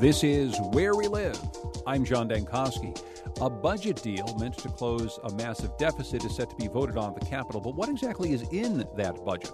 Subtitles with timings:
[0.00, 1.36] This is Where We Live.
[1.84, 2.96] I'm John Dankosky.
[3.40, 7.14] A budget deal meant to close a massive deficit is set to be voted on
[7.14, 9.50] at the Capitol, but what exactly is in that budget?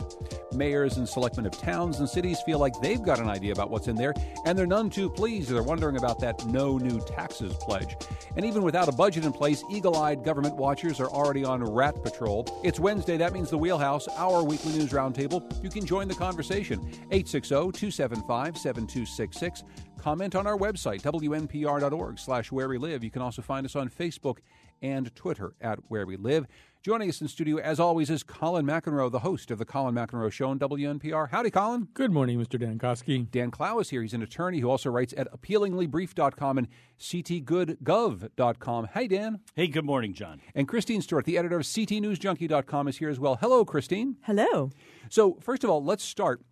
[0.53, 3.89] Mayors and selectmen of towns and cities feel like they've got an idea about what's
[3.89, 4.13] in there,
[4.45, 5.49] and they're none too pleased.
[5.49, 7.97] They're wondering about that no new taxes pledge.
[8.37, 12.03] And even without a budget in place, eagle eyed government watchers are already on rat
[12.03, 12.47] patrol.
[12.63, 15.43] It's Wednesday, that means the Wheelhouse, our weekly news roundtable.
[15.65, 16.81] You can join the conversation.
[17.11, 19.65] 860 275 7266
[20.05, 23.03] comment on our website, wnpr.org slash where we live.
[23.03, 24.37] You can also find us on Facebook
[24.83, 26.47] and Twitter at where we live.
[26.83, 30.31] Joining us in studio, as always, is Colin McEnroe, the host of the Colin McEnroe
[30.31, 31.31] Show on WNPR.
[31.31, 31.89] Howdy, Colin.
[31.95, 32.61] Good morning, Mr.
[32.61, 33.31] Dan Dankosky.
[33.31, 34.03] Dan Klau is here.
[34.03, 36.69] He's an attorney who also writes at appealinglybrief.com and
[37.01, 38.89] ctgoodgov.com.
[38.93, 39.41] Hey, Dan.
[39.55, 40.43] Hey, good morning, John.
[40.55, 43.37] And Christine Stewart, the editor of ctnewsjunkie.com, is here as well.
[43.37, 44.19] Hello, Christine.
[44.25, 44.69] Hello.
[45.09, 46.43] So, first of all, let's start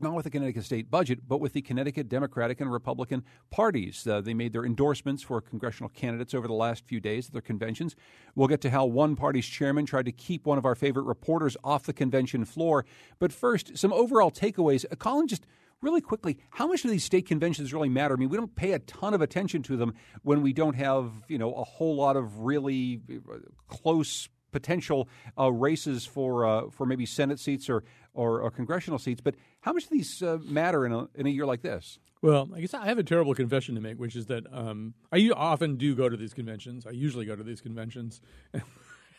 [0.00, 4.06] not with the Connecticut state budget, but with the Connecticut Democratic and Republican parties.
[4.06, 7.42] Uh, they made their endorsements for congressional candidates over the last few days at their
[7.42, 7.94] conventions.
[8.34, 11.56] We'll get to how one party's chairman tried to keep one of our favorite reporters
[11.62, 12.84] off the convention floor.
[13.18, 14.84] But first, some overall takeaways.
[14.90, 15.46] Uh, Colin, just
[15.80, 18.14] really quickly, how much do these state conventions really matter?
[18.14, 21.10] I mean, we don't pay a ton of attention to them when we don't have,
[21.28, 25.08] you know, a whole lot of really uh, close potential
[25.38, 27.82] uh, races for uh, for maybe Senate seats or,
[28.14, 29.20] or, or congressional seats.
[29.20, 31.98] But how much do these uh, matter in a in a year like this?
[32.20, 35.28] Well, I guess I have a terrible confession to make, which is that um, I
[35.34, 36.86] often do go to these conventions.
[36.86, 38.20] I usually go to these conventions.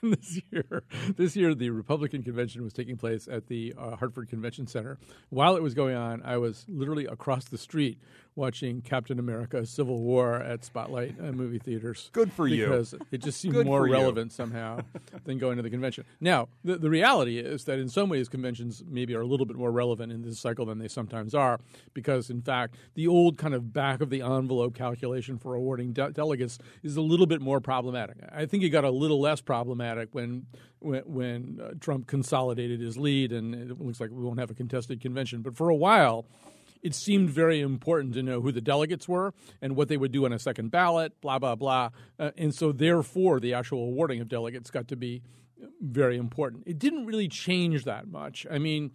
[0.03, 0.83] this year,
[1.15, 4.97] this year the Republican convention was taking place at the uh, Hartford Convention Center.
[5.29, 7.99] While it was going on, I was literally across the street
[8.35, 12.09] watching Captain America: Civil War at Spotlight uh, movie theaters.
[12.13, 12.99] Good for because you.
[12.99, 13.93] Because it just seemed more for you.
[13.93, 14.79] relevant somehow
[15.25, 16.05] than going to the convention.
[16.19, 19.55] Now, the, the reality is that in some ways conventions maybe are a little bit
[19.55, 21.59] more relevant in this cycle than they sometimes are,
[21.93, 26.11] because in fact the old kind of back of the envelope calculation for awarding de-
[26.11, 28.17] delegates is a little bit more problematic.
[28.31, 30.45] I think it got a little less problematic when
[30.79, 34.53] when, when uh, Trump consolidated his lead, and it looks like we won't have a
[34.53, 35.41] contested convention.
[35.41, 36.25] But for a while
[36.83, 40.25] it seemed very important to know who the delegates were and what they would do
[40.25, 41.89] on a second ballot, blah, blah, blah.
[42.19, 45.23] Uh, and so, therefore, the actual awarding of delegates got to be
[45.81, 46.63] very important.
[46.65, 48.45] It didn't really change that much.
[48.51, 48.91] I mean,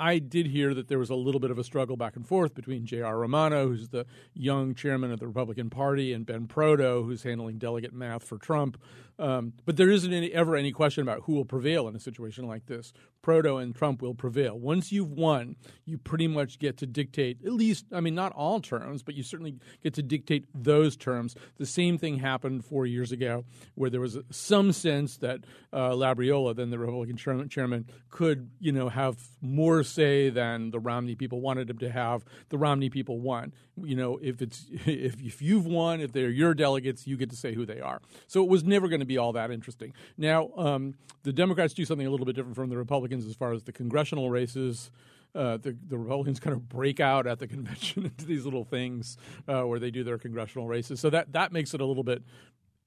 [0.00, 2.54] I did hear that there was a little bit of a struggle back and forth
[2.54, 3.18] between J.R.
[3.18, 7.92] Romano, who's the young chairman of the Republican Party, and Ben Proto, who's handling delegate
[7.92, 8.80] math for Trump.
[9.20, 12.46] Um, but there isn't any, ever any question about who will prevail in a situation
[12.46, 12.92] like this.
[13.20, 14.58] Proto and Trump will prevail.
[14.58, 18.60] Once you've won, you pretty much get to dictate, at least, I mean, not all
[18.60, 21.36] terms, but you certainly get to dictate those terms.
[21.58, 23.44] The same thing happened four years ago,
[23.74, 28.72] where there was some sense that uh, Labriola, then the Republican chairman, chairman, could, you
[28.72, 32.24] know, have more say than the Romney people wanted him to have.
[32.48, 33.52] The Romney people won.
[33.82, 37.36] You know, if it's if if you've won, if they're your delegates, you get to
[37.36, 38.00] say who they are.
[38.26, 39.92] So it was never going to be all that interesting.
[40.16, 40.94] Now, um,
[41.24, 43.72] the Democrats do something a little bit different from the Republicans as far as the
[43.72, 44.90] congressional races.
[45.34, 49.16] Uh, the, the Republicans kind of break out at the convention into these little things
[49.48, 51.00] uh, where they do their congressional races.
[51.00, 52.22] So that that makes it a little bit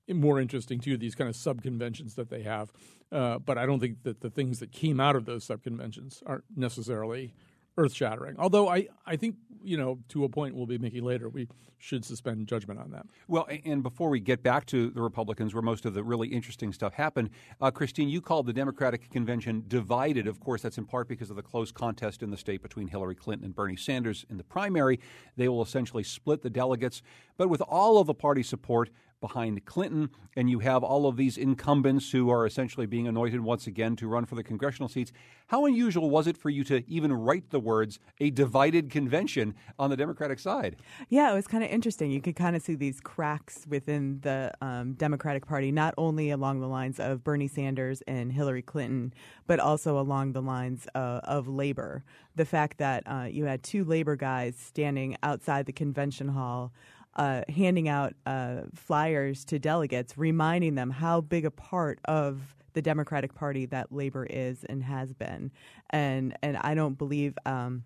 [0.10, 0.98] more interesting too.
[0.98, 2.72] These kind of sub conventions that they have,
[3.12, 6.24] uh, but I don't think that the things that came out of those sub conventions
[6.26, 7.34] aren't necessarily
[7.78, 8.36] earth shattering.
[8.38, 11.48] Although I, I think, you know, to a point we'll be making later, we
[11.80, 13.06] should suspend judgment on that.
[13.28, 16.72] Well, and before we get back to the Republicans, where most of the really interesting
[16.72, 17.30] stuff happened,
[17.60, 20.26] uh, Christine, you called the Democratic convention divided.
[20.26, 23.16] Of course, that's in part because of the close contest in the state between Hillary
[23.16, 24.98] Clinton and Bernie Sanders in the primary.
[25.36, 27.02] They will essentially split the delegates.
[27.36, 28.90] But with all of the party support,
[29.24, 33.68] behind Clinton, and you have all of these incumbents who are essentially being anointed once
[33.68, 35.14] again to run for the congressional seats.
[35.48, 39.90] How unusual was it for you to even write the words "a divided convention" on
[39.90, 40.76] the Democratic side?
[41.08, 42.12] Yeah, it was kind of interesting.
[42.12, 46.60] You could kind of see these cracks within the um, Democratic Party, not only along
[46.60, 49.14] the lines of Bernie Sanders and Hillary Clinton,
[49.48, 52.04] but also along the lines uh, of labor.
[52.36, 56.74] The fact that uh, you had two labor guys standing outside the convention hall
[57.16, 62.82] uh, handing out uh, flyers to delegates, reminding them how big a part of the
[62.82, 65.52] Democratic Party that labor is and has been.
[65.90, 67.38] And and I don't believe.
[67.46, 67.84] Um,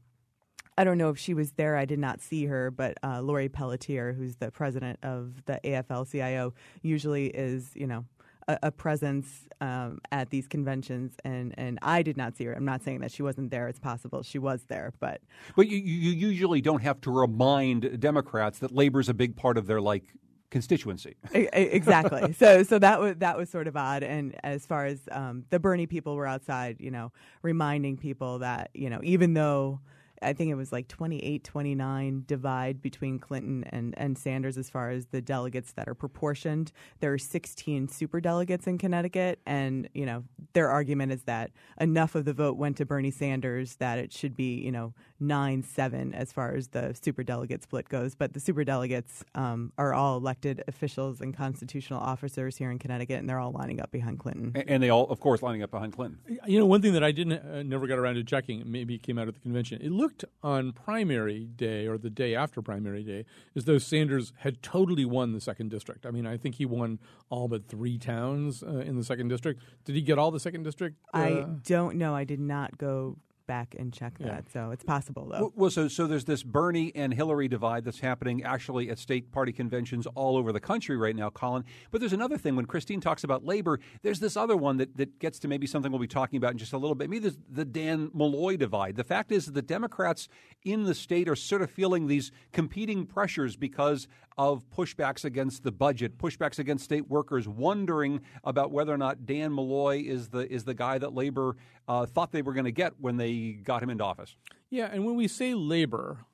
[0.79, 1.75] I don't know if she was there.
[1.75, 6.53] I did not see her, but uh, Lori Pelletier, who's the president of the AFL-CIO,
[6.83, 8.05] usually is you know
[8.47, 12.53] a, a presence um, at these conventions, and and I did not see her.
[12.53, 13.67] I'm not saying that she wasn't there.
[13.67, 15.21] It's possible she was there, but
[15.55, 19.67] but you, you usually don't have to remind Democrats that labor's a big part of
[19.67, 20.03] their like
[20.49, 21.15] constituency.
[21.33, 22.33] exactly.
[22.39, 24.03] so so that was that was sort of odd.
[24.03, 27.11] And as far as um, the Bernie people were outside, you know,
[27.41, 29.79] reminding people that you know even though
[30.21, 34.89] I think it was like 28 29 divide between Clinton and, and Sanders as far
[34.89, 36.71] as the delegates that are proportioned.
[36.99, 40.23] There are 16 super delegates in Connecticut, and you know
[40.53, 44.35] their argument is that enough of the vote went to Bernie Sanders that it should
[44.35, 48.15] be you know nine seven as far as the super delegate split goes.
[48.15, 53.19] But the super delegates um, are all elected officials and constitutional officers here in Connecticut,
[53.19, 54.51] and they're all lining up behind Clinton.
[54.55, 56.19] And, and they all, of course, lining up behind Clinton.
[56.45, 59.03] You know, one thing that I didn't uh, never got around to checking, maybe it
[59.03, 59.81] came out at the convention.
[59.81, 60.06] It looked
[60.43, 63.25] on primary day or the day after primary day
[63.55, 66.05] as though Sanders had totally won the second district.
[66.05, 66.99] I mean, I think he won
[67.29, 69.61] all but three towns uh, in the second district.
[69.85, 70.97] Did he get all the second district?
[71.13, 72.15] Uh, I don't know.
[72.15, 74.51] I did not go back and check that.
[74.51, 75.51] So it's possible, though.
[75.55, 79.51] Well, so so there's this Bernie and Hillary divide that's happening actually at state party
[79.51, 81.63] conventions all over the country right now, Colin.
[81.89, 83.79] But there's another thing when Christine talks about labor.
[84.03, 86.57] There's this other one that, that gets to maybe something we'll be talking about in
[86.57, 87.09] just a little bit.
[87.09, 88.95] Maybe there's the Dan Malloy divide.
[88.95, 90.27] The fact is that the Democrats
[90.63, 94.07] in the state are sort of feeling these competing pressures because
[94.37, 99.53] of pushbacks against the budget, pushbacks against state workers, wondering about whether or not Dan
[99.53, 101.55] Malloy is the is the guy that labor
[101.87, 104.35] uh, thought they were going to get when they got him into office.
[104.69, 106.25] Yeah, and when we say labor,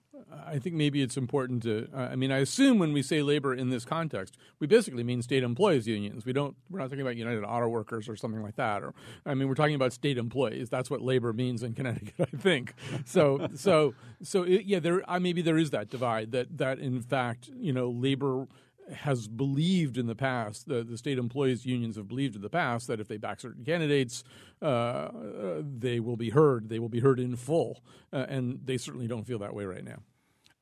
[0.46, 1.88] I think maybe it's important to.
[1.94, 5.22] Uh, I mean, I assume when we say labor in this context, we basically mean
[5.22, 6.26] state employees unions.
[6.26, 6.56] We don't.
[6.70, 8.84] We're not talking about United Auto Workers or something like that.
[8.84, 8.94] Or
[9.26, 10.70] I mean, we're talking about state employees.
[10.70, 12.74] That's what labor means in Connecticut, I think.
[13.06, 15.10] So, so, so it, yeah, there.
[15.10, 16.32] Uh, maybe there is that divide.
[16.32, 18.48] That that in fact, you know, labor
[18.92, 22.88] has believed in the past, the, the state employees unions have believed in the past
[22.88, 24.24] that if they back certain candidates,
[24.62, 26.70] uh, uh, they will be heard.
[26.70, 27.82] They will be heard in full.
[28.12, 30.00] Uh, and they certainly don't feel that way right now.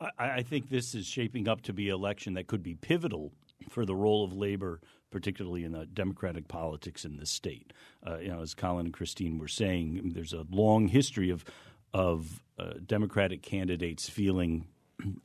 [0.01, 3.31] I, I think this is shaping up to be an election that could be pivotal
[3.69, 4.79] for the role of labor,
[5.11, 7.73] particularly in the Democratic politics in the state.
[8.05, 11.45] Uh, you know, as Colin and Christine were saying, there's a long history of
[11.93, 14.65] of uh, Democratic candidates feeling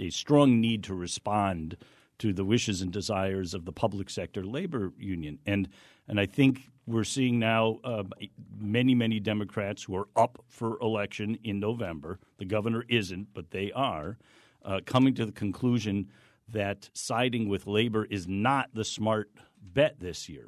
[0.00, 1.76] a strong need to respond
[2.18, 5.68] to the wishes and desires of the public sector labor union, and
[6.08, 8.04] and I think we're seeing now uh,
[8.58, 12.18] many many Democrats who are up for election in November.
[12.38, 14.18] The governor isn't, but they are
[14.66, 16.08] uh, coming to the conclusion
[16.48, 19.30] that siding with labor is not the smart
[19.60, 20.46] bet this year.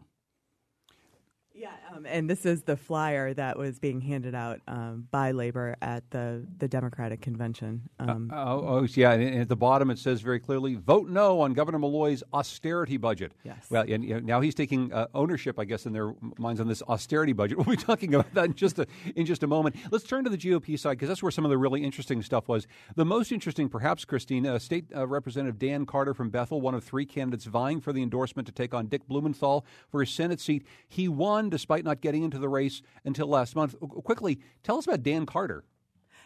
[1.58, 5.74] Yeah, um, and this is the flyer that was being handed out um, by labor
[5.82, 7.82] at the, the Democratic convention.
[7.98, 11.08] Uh, um, uh, oh, oh, yeah, and at the bottom it says very clearly, "Vote
[11.08, 13.66] no on Governor Malloy's austerity budget." Yes.
[13.70, 16.68] Well, and you know, now he's taking uh, ownership, I guess, in their minds on
[16.68, 17.58] this austerity budget.
[17.68, 19.74] We'll be talking about that in just a in just a moment.
[19.90, 22.48] Let's turn to the GOP side because that's where some of the really interesting stuff
[22.48, 22.68] was.
[22.94, 26.84] The most interesting, perhaps, Christine, uh, State uh, Representative Dan Carter from Bethel, one of
[26.84, 30.64] three candidates vying for the endorsement to take on Dick Blumenthal for his Senate seat.
[30.88, 33.74] He won despite not getting into the race until last month.
[33.80, 35.64] Quickly, tell us about Dan Carter.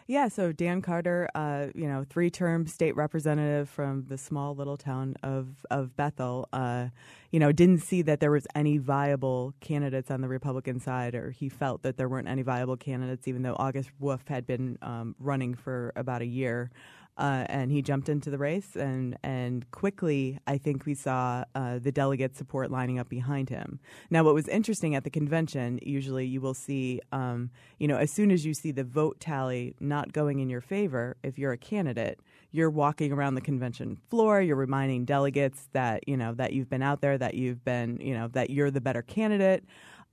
[0.08, 5.14] Yeah, so Dan Carter, uh, you know, three-term state representative from the small little town
[5.22, 6.88] of of Bethel, uh,
[7.30, 11.30] you know, didn't see that there was any viable candidates on the Republican side, or
[11.30, 15.14] he felt that there weren't any viable candidates, even though August Wolf had been um,
[15.20, 16.70] running for about a year.
[17.18, 21.78] Uh, and he jumped into the race, and and quickly, I think we saw uh,
[21.78, 23.80] the delegate support lining up behind him.
[24.08, 28.10] Now, what was interesting at the convention, usually you will see, um, you know, as
[28.10, 31.58] soon as you see the vote tally not going in your favor, if you're a
[31.58, 32.18] candidate,
[32.50, 36.82] you're walking around the convention floor, you're reminding delegates that you know that you've been
[36.82, 39.64] out there, that you've been, you know, that you're the better candidate.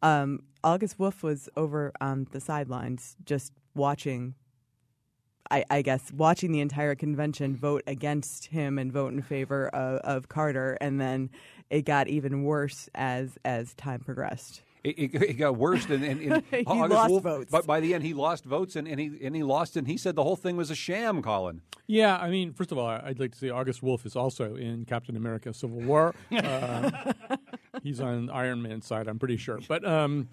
[0.02, 4.36] Um, August Wolf was over on the sidelines, just watching
[5.52, 10.00] I, I, guess watching the entire convention vote against him and vote in favor of,
[10.02, 11.30] of Carter, and then
[11.70, 14.62] it got even worse as as time progressed.
[14.84, 17.52] It, it, it got worse, and, and, and he August lost Wolf, votes.
[17.52, 19.98] But by the end, he lost votes, and, and he and he lost, and he
[19.98, 21.22] said the whole thing was a sham.
[21.22, 21.62] Colin.
[21.88, 24.86] Yeah, I mean, first of all, I'd like to say August Wolf is also in
[24.86, 26.16] Captain America: Civil War.
[26.32, 27.14] Uh,
[27.84, 29.86] he's on Iron Man's side, I'm pretty sure, but.
[29.86, 30.30] Um,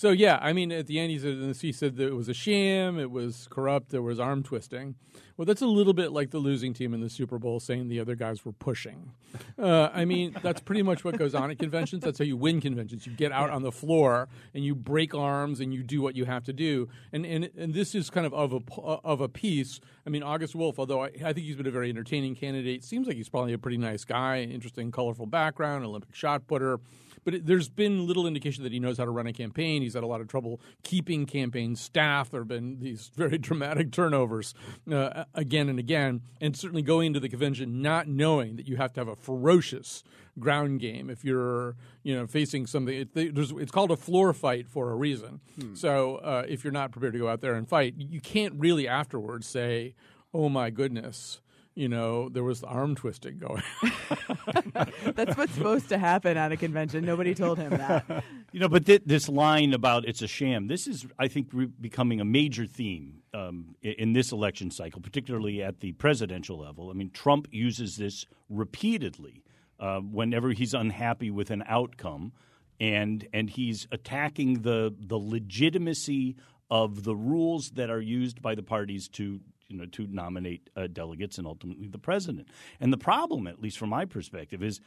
[0.00, 2.32] so yeah, I mean, at the end, he said, he said that it was a
[2.32, 4.94] sham, it was corrupt, there was arm twisting.
[5.36, 8.00] Well, that's a little bit like the losing team in the Super Bowl saying the
[8.00, 9.12] other guys were pushing.
[9.58, 12.02] Uh, I mean, that's pretty much what goes on at conventions.
[12.02, 13.06] That's how you win conventions.
[13.06, 16.24] You get out on the floor and you break arms and you do what you
[16.24, 16.88] have to do.
[17.12, 19.80] And and, and this is kind of of a of a piece.
[20.06, 23.06] I mean, August Wolf, although I, I think he's been a very entertaining candidate, seems
[23.06, 26.80] like he's probably a pretty nice guy, interesting, colorful background, Olympic shot putter.
[27.24, 29.82] But it, there's been little indication that he knows how to run a campaign.
[29.82, 32.30] He's had a lot of trouble keeping campaign staff.
[32.30, 34.54] There have been these very dramatic turnovers
[34.90, 36.22] uh, again and again.
[36.40, 40.02] And certainly going into the convention not knowing that you have to have a ferocious
[40.38, 42.94] ground game if you're you know facing something.
[42.94, 45.40] It, it's called a floor fight for a reason.
[45.60, 45.74] Hmm.
[45.74, 48.86] So uh, if you're not prepared to go out there and fight, you can't really
[48.88, 49.94] afterwards say,
[50.32, 51.40] "Oh my goodness."
[51.74, 53.62] You know, there was arm twisting going.
[55.14, 57.04] That's what's supposed to happen at a convention.
[57.04, 58.24] Nobody told him that.
[58.52, 61.66] You know, but th- this line about it's a sham, this is, I think, re-
[61.66, 66.90] becoming a major theme um, in, in this election cycle, particularly at the presidential level.
[66.90, 69.44] I mean, Trump uses this repeatedly
[69.78, 72.32] uh, whenever he's unhappy with an outcome,
[72.80, 76.36] and and he's attacking the the legitimacy
[76.70, 80.86] of the rules that are used by the parties to you know, to nominate uh,
[80.86, 82.48] delegates and ultimately the president.
[82.80, 84.80] And the problem, at least from my perspective, is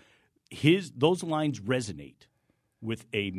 [0.49, 2.27] his those lines resonate
[2.81, 3.31] with a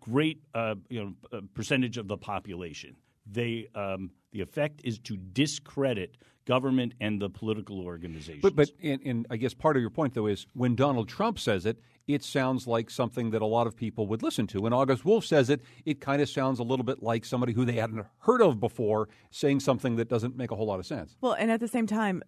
[0.00, 2.96] great uh, you know uh, percentage of the population.
[3.30, 6.16] They um, the effect is to discredit
[6.46, 8.40] government and the political organizations.
[8.40, 11.38] But, but and, and, I guess part of your point, though, is when Donald Trump
[11.38, 14.60] says it, it sounds like something that a lot of people would listen to.
[14.60, 17.64] When August Wolf says it, it kind of sounds a little bit like somebody who
[17.64, 21.16] they hadn't heard of before saying something that doesn't make a whole lot of sense.
[21.20, 22.22] Well, and at the same time,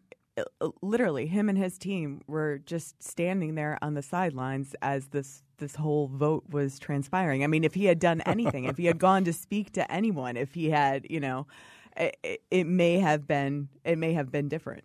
[0.61, 5.43] Uh, literally, him and his team were just standing there on the sidelines as this
[5.59, 7.43] this whole vote was transpiring.
[7.43, 10.37] I mean, if he had done anything, if he had gone to speak to anyone,
[10.37, 11.47] if he had, you know
[11.99, 14.85] it, it may have been it may have been different.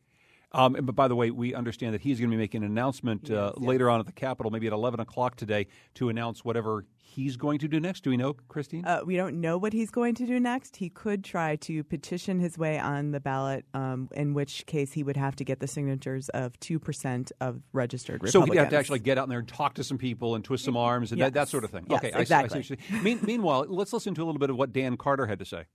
[0.54, 3.32] Um, but by the way, we understand that he's going to be making an announcement
[3.32, 6.86] uh, yes, later on at the Capitol, maybe at 11 o'clock today, to announce whatever
[7.14, 8.04] he's going to do next.
[8.04, 8.86] Do we know, Christine?
[8.86, 10.76] Uh, we don't know what he's going to do next.
[10.76, 15.04] He could try to petition his way on the ballot, um, in which case he
[15.04, 18.32] would have to get the signatures of 2% of registered Republicans.
[18.32, 20.66] So he'd have to actually get out there and talk to some people and twist
[20.66, 21.28] some arms and yes.
[21.28, 21.88] that, that, sort of thing.
[21.90, 22.60] Yes, okay, exactly.
[22.60, 23.20] I see, I see.
[23.26, 25.66] meanwhile, let's listen to a little bit of what Dan Carter had to say.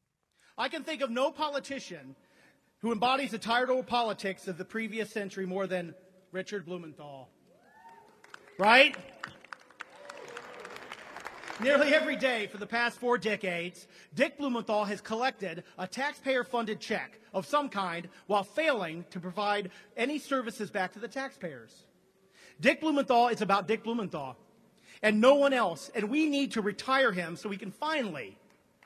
[0.56, 2.16] I can think of no politician
[2.80, 5.94] who embodies the tired old politics of the previous century more than
[6.32, 7.28] Richard Blumenthal.
[8.58, 8.96] Right?
[11.60, 16.78] Nearly every day for the past four decades, Dick Blumenthal has collected a taxpayer funded
[16.78, 21.84] check of some kind while failing to provide any services back to the taxpayers.
[22.60, 24.36] Dick Blumenthal is about Dick Blumenthal
[25.02, 28.36] and no one else, and we need to retire him so we can finally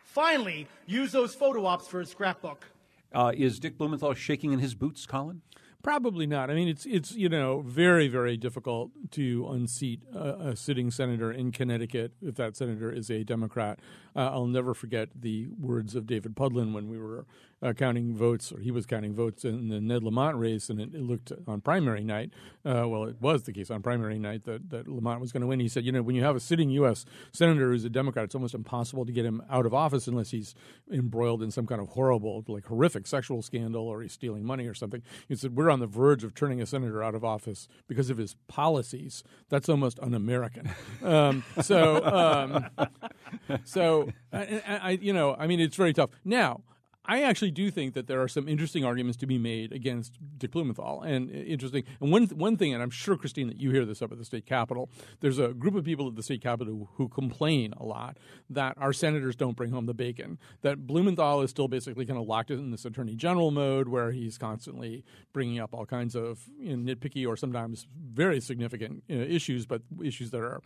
[0.02, 2.66] finally use those photo ops for his scrapbook.
[3.14, 5.42] Uh, is Dick Blumenthal shaking in his boots, Colin?
[5.82, 6.48] Probably not.
[6.48, 11.32] I mean, it's it's you know very very difficult to unseat a, a sitting senator
[11.32, 13.80] in Connecticut if that senator is a Democrat.
[14.14, 17.26] Uh, I'll never forget the words of David Pudlin when we were
[17.62, 20.94] uh, counting votes, or he was counting votes in the Ned Lamont race, and it,
[20.94, 22.32] it looked on primary night.
[22.64, 25.46] Uh, well, it was the case on primary night that, that Lamont was going to
[25.46, 25.60] win.
[25.60, 27.04] He said, you know, when you have a sitting U.S.
[27.32, 30.54] senator who's a Democrat, it's almost impossible to get him out of office unless he's
[30.90, 34.74] embroiled in some kind of horrible, like horrific sexual scandal or he's stealing money or
[34.74, 35.02] something.
[35.28, 38.18] He said, we're on the verge of turning a senator out of office because of
[38.18, 39.22] his policies.
[39.48, 40.70] That's almost un-American.
[41.02, 46.10] um, so, um, so I, I, you know, I mean, it's very tough.
[46.24, 46.62] Now,
[47.04, 50.52] I actually do think that there are some interesting arguments to be made against Dick
[50.52, 51.82] Blumenthal, and uh, interesting.
[52.00, 54.24] And one one thing, and I'm sure Christine that you hear this up at the
[54.24, 54.88] state capitol.
[55.20, 58.18] There's a group of people at the state capitol who, complain a lot
[58.48, 60.38] that our senators don't bring home the bacon.
[60.62, 64.38] That Blumenthal is still basically kind of locked in this attorney general mode, where he's
[64.38, 69.24] constantly bringing up all kinds of you know, nitpicky or sometimes very significant you know,
[69.24, 70.60] issues, but issues that are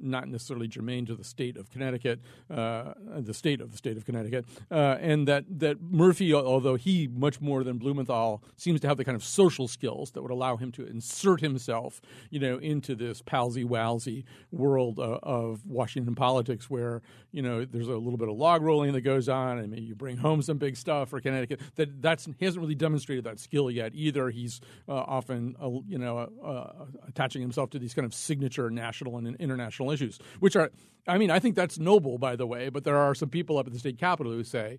[0.00, 2.20] not necessarily germane to the state of Connecticut,
[2.50, 7.08] uh, the state of the state of Connecticut, uh, and that that Murphy, although he
[7.08, 10.56] much more than Blumenthal seems to have the kind of social skills that would allow
[10.56, 16.68] him to insert himself, you know, into this palsy walsy world uh, of Washington politics,
[16.68, 19.94] where you know there's a little bit of log rolling that goes on, and you
[19.94, 21.60] bring home some big stuff for Connecticut.
[21.76, 24.30] That that's he hasn't really demonstrated that skill yet either.
[24.30, 29.18] He's uh, often uh, you know uh, attaching himself to these kind of signature national
[29.18, 30.70] and international national issues, which are,
[31.06, 33.66] I mean, I think that's noble, by the way, but there are some people up
[33.66, 34.78] at the state capitol who say,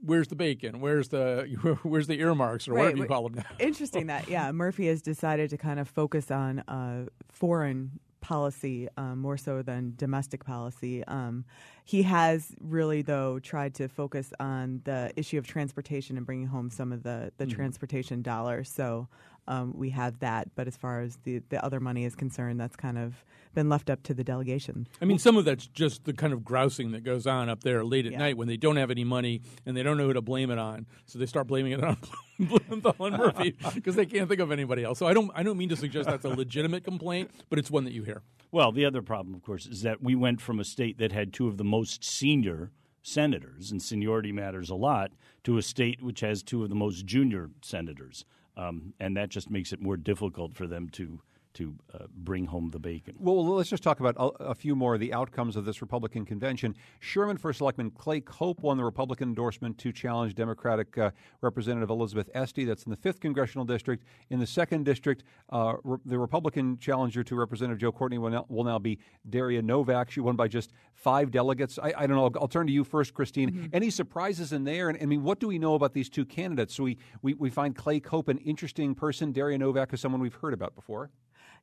[0.00, 0.80] where's the bacon?
[0.80, 2.84] Where's the where's the earmarks or right.
[2.84, 3.56] whatever you call them now?
[3.58, 9.20] Interesting that yeah, Murphy has decided to kind of focus on uh, foreign policy um,
[9.20, 11.04] more so than domestic policy.
[11.04, 11.44] Um,
[11.84, 16.70] he has really though tried to focus on the issue of transportation and bringing home
[16.70, 17.56] some of the the mm-hmm.
[17.56, 18.68] transportation dollars.
[18.68, 19.08] So
[19.48, 20.54] um, we have that.
[20.54, 23.24] But as far as the, the other money is concerned, that's kind of
[23.54, 24.86] been left up to the delegation.
[25.02, 27.82] I mean, some of that's just the kind of grousing that goes on up there
[27.82, 28.18] late at yeah.
[28.18, 30.58] night when they don't have any money and they don't know who to blame it
[30.58, 30.86] on.
[31.06, 31.96] So they start blaming it on
[32.38, 34.98] Blumenthal and Murphy because they can't think of anybody else.
[34.98, 37.84] So I don't, I don't mean to suggest that's a legitimate complaint, but it's one
[37.84, 38.22] that you hear.
[38.52, 41.32] Well, the other problem, of course, is that we went from a state that had
[41.32, 42.70] two of the most senior
[43.02, 45.12] senators, and seniority matters a lot,
[45.44, 48.24] to a state which has two of the most junior senators
[48.58, 51.20] um, and that just makes it more difficult for them to
[51.58, 53.16] to uh, bring home the bacon.
[53.18, 56.24] Well, let's just talk about a, a, few more of the outcomes of this Republican
[56.24, 56.76] convention.
[57.00, 61.10] Sherman First Selectman Clay Cope won the Republican endorsement to challenge Democratic uh,
[61.40, 62.64] Representative Elizabeth Esty.
[62.64, 64.04] That's in the 5th Congressional District.
[64.30, 68.46] In the 2nd District, uh, re- the Republican challenger to Representative Joe Courtney will now,
[68.48, 70.12] will now, be Daria Novak.
[70.12, 71.76] She won by just five delegates.
[71.82, 72.26] I, I don't know.
[72.26, 73.50] I'll, I'll, turn to you first, Christine.
[73.50, 73.66] Mm-hmm.
[73.72, 74.90] Any surprises in there?
[74.90, 76.76] And I mean, what do we know about these two candidates?
[76.76, 79.32] So we, we, we find Clay Cope an interesting person.
[79.32, 81.10] Daria Novak is someone we've heard about before.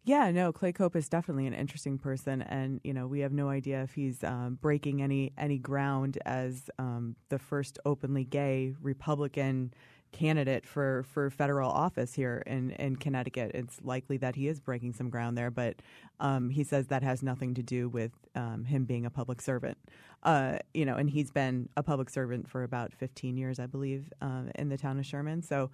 [0.05, 3.49] Yeah, no, Clay Cope is definitely an interesting person, and you know we have no
[3.49, 9.73] idea if he's um, breaking any any ground as um, the first openly gay Republican
[10.11, 13.51] candidate for, for federal office here in, in Connecticut.
[13.53, 15.81] It's likely that he is breaking some ground there, but
[16.21, 19.77] um, he says that has nothing to do with um, him being a public servant.
[20.23, 24.13] Uh, you know, and he's been a public servant for about 15 years, I believe,
[24.21, 25.41] uh, in the town of Sherman.
[25.41, 25.69] So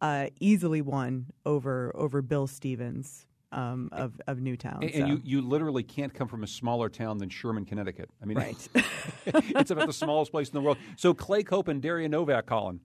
[0.00, 4.82] uh, easily won over over Bill Stevens um, of of Newtown.
[4.82, 5.00] And, so.
[5.00, 8.10] and, you you literally can't come from a smaller town than Sherman, Connecticut.
[8.22, 8.68] I mean, right.
[9.26, 10.78] it's about the smallest place in the world.
[10.96, 12.80] So Clay Cope and Daria Novak, Colin.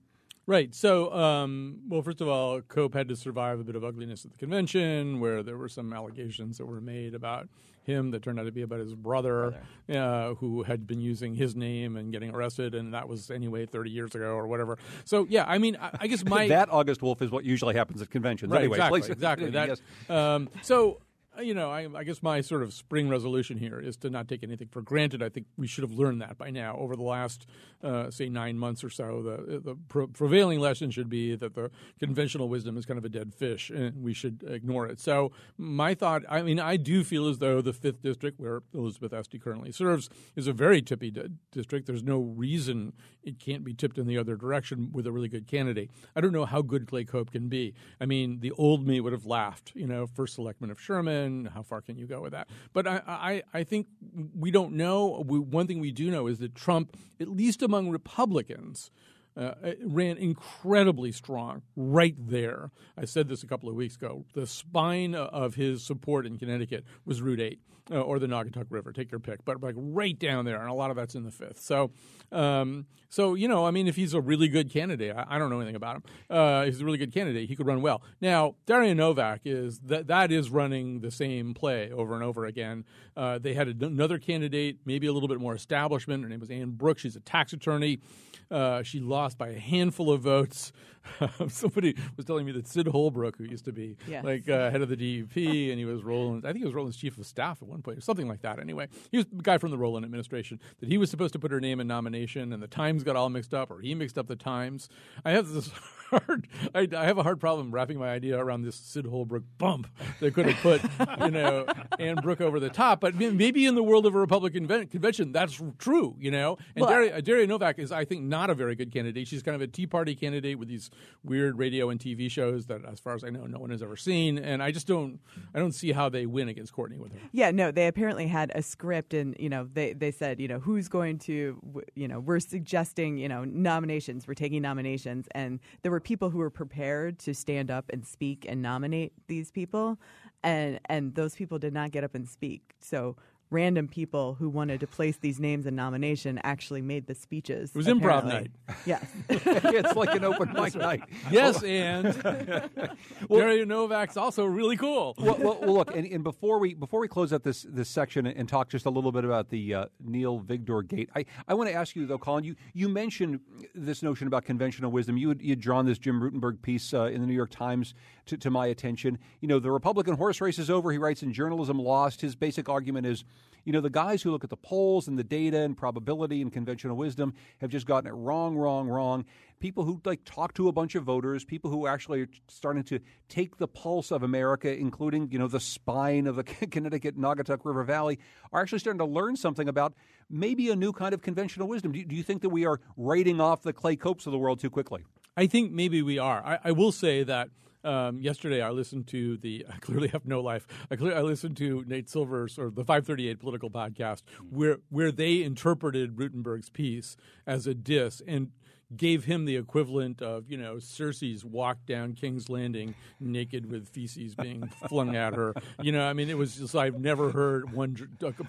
[0.48, 0.72] Right.
[0.74, 4.30] So, um, well, first of all, Cope had to survive a bit of ugliness at
[4.30, 7.48] the convention, where there were some allegations that were made about
[7.82, 10.00] him that turned out to be about his brother, brother.
[10.00, 13.90] Uh, who had been using his name and getting arrested, and that was anyway 30
[13.90, 14.78] years ago or whatever.
[15.04, 18.00] So, yeah, I mean, I, I guess my that August Wolf is what usually happens
[18.00, 18.52] at conventions.
[18.52, 18.60] Right.
[18.60, 19.00] Anyway, exactly.
[19.10, 19.50] Exactly.
[19.56, 19.80] That, yes.
[20.10, 20.98] um, so
[21.40, 24.42] you know, I, I, guess my sort of spring resolution here is to not take
[24.42, 25.22] anything for granted.
[25.22, 27.46] I think we should have learned that by now over the last,
[27.82, 29.22] uh, say, nine months or so.
[29.22, 33.08] The, the pre- prevailing lesson should be that the conventional wisdom is kind of a
[33.08, 35.00] dead fish and we should ignore it.
[35.00, 39.12] So, my thought I mean, I do feel as though the 5th District, where Elizabeth
[39.12, 41.86] Esty currently serves, is a very tippy di- district.
[41.86, 45.46] There's no reason it can't be tipped in the other direction with a really good
[45.46, 45.90] candidate.
[46.14, 47.74] I don't know how good Clay Cope can be.
[48.00, 51.62] I mean, the old me would have laughed, you know, first selectman of Sherman how
[51.62, 52.48] far can you go with that?
[52.72, 53.86] But I, I, I think
[54.34, 55.24] we don't know.
[55.26, 58.90] We, one thing we do know is that Trump, at least among Republicans,
[59.36, 62.70] uh, ran incredibly strong right there.
[62.96, 64.24] I said this a couple of weeks ago.
[64.34, 68.92] The spine of his support in Connecticut was Route 8 uh, or the Naugatuck River,
[68.92, 71.30] take your pick, but like right down there, and a lot of that's in the
[71.30, 71.60] fifth.
[71.60, 71.90] So,
[72.32, 75.50] um, so you know, I mean, if he's a really good candidate, I, I don't
[75.50, 76.02] know anything about him.
[76.28, 77.48] Uh, he's a really good candidate.
[77.48, 78.02] He could run well.
[78.20, 82.84] Now, Darian Novak is that that is running the same play over and over again.
[83.16, 86.22] Uh, they had another candidate, maybe a little bit more establishment.
[86.22, 87.02] Her name was Ann Brooks.
[87.02, 88.00] She's a tax attorney.
[88.50, 90.72] Uh, she lost by a handful of votes.
[91.48, 94.24] Somebody was telling me that Sid Holbrook, who used to be yes.
[94.24, 96.96] like uh, head of the DUP, and he was Rowland, I think he was Rowland's
[96.96, 98.58] chief of staff at one point, or something like that.
[98.58, 101.50] Anyway, he was the guy from the Rowland administration that he was supposed to put
[101.50, 104.26] her name in nomination, and the Times got all mixed up, or he mixed up
[104.26, 104.88] the Times.
[105.24, 105.70] I have this
[106.10, 106.48] hard.
[106.74, 109.88] I, I, have a hard problem wrapping my idea around this Sid Holbrook bump
[110.20, 110.82] that could have put,
[111.24, 111.66] you know,
[111.98, 113.00] Ann Brooke over the top.
[113.00, 116.58] But maybe in the world of a Republican convention, that's true, you know.
[116.74, 119.28] And well, Daria, Daria Novak is, I think, not a very good candidate.
[119.28, 120.90] She's kind of a Tea Party candidate with these
[121.24, 123.96] weird radio and TV shows that, as far as I know, no one has ever
[123.96, 124.38] seen.
[124.38, 125.20] And I just don't,
[125.54, 127.18] I don't see how they win against Courtney with her.
[127.32, 130.58] Yeah, no, they apparently had a script, and you know, they they said, you know,
[130.58, 131.60] who's going to,
[131.94, 134.26] you know, we're suggesting, you know, nominations.
[134.26, 138.46] We're taking nominations, and there were people who were prepared to stand up and speak
[138.48, 139.98] and nominate these people,
[140.42, 142.74] and and those people did not get up and speak.
[142.80, 143.16] So
[143.50, 147.70] random people who wanted to place these names in nomination actually made the speeches.
[147.70, 148.32] It was apparently.
[148.32, 148.50] improv night.
[148.84, 149.06] Yes.
[149.28, 151.02] it's like an open mic night.
[151.30, 152.06] Yes, and
[153.28, 155.14] well, Daria Novak's also really cool.
[155.18, 158.26] Well, well, well look, and, and, before we before we close out this this section
[158.26, 161.68] and, talk just a little bit about the uh, Neil Vigdor gate, I, I want
[161.68, 163.40] to ask you though, Colin, you, you mentioned
[163.74, 165.16] this notion about conventional wisdom.
[165.16, 167.94] You had, you had drawn this Jim Rutenberg piece uh, in the New York Times
[168.26, 169.18] to, to my attention.
[169.40, 170.92] You know, the Republican horse race is over.
[170.92, 172.20] He writes in Journalism Lost.
[172.20, 173.24] His basic argument is
[173.66, 176.52] you know, the guys who look at the polls and the data and probability and
[176.52, 179.24] conventional wisdom have just gotten it wrong, wrong, wrong.
[179.58, 183.00] People who like talk to a bunch of voters, people who actually are starting to
[183.28, 187.82] take the pulse of America, including you know the spine of the Connecticut Naugatuck River
[187.82, 188.20] Valley,
[188.52, 189.94] are actually starting to learn something about
[190.30, 191.90] maybe a new kind of conventional wisdom.
[191.90, 194.38] Do you, do you think that we are writing off the Clay Copes of the
[194.38, 195.04] world too quickly?
[195.36, 196.40] I think maybe we are.
[196.46, 197.48] I, I will say that
[197.86, 199.64] um, yesterday, I listened to the.
[199.72, 200.66] I clearly have no life.
[200.90, 205.42] I, clear, I listened to Nate Silver's or the 538 political podcast where where they
[205.42, 208.50] interpreted Rutenberg's piece as a diss and
[208.94, 214.34] gave him the equivalent of you know Cersei's walk down King's Landing naked with feces
[214.34, 215.54] being flung at her.
[215.82, 217.96] You know, I mean, it was just I've never heard one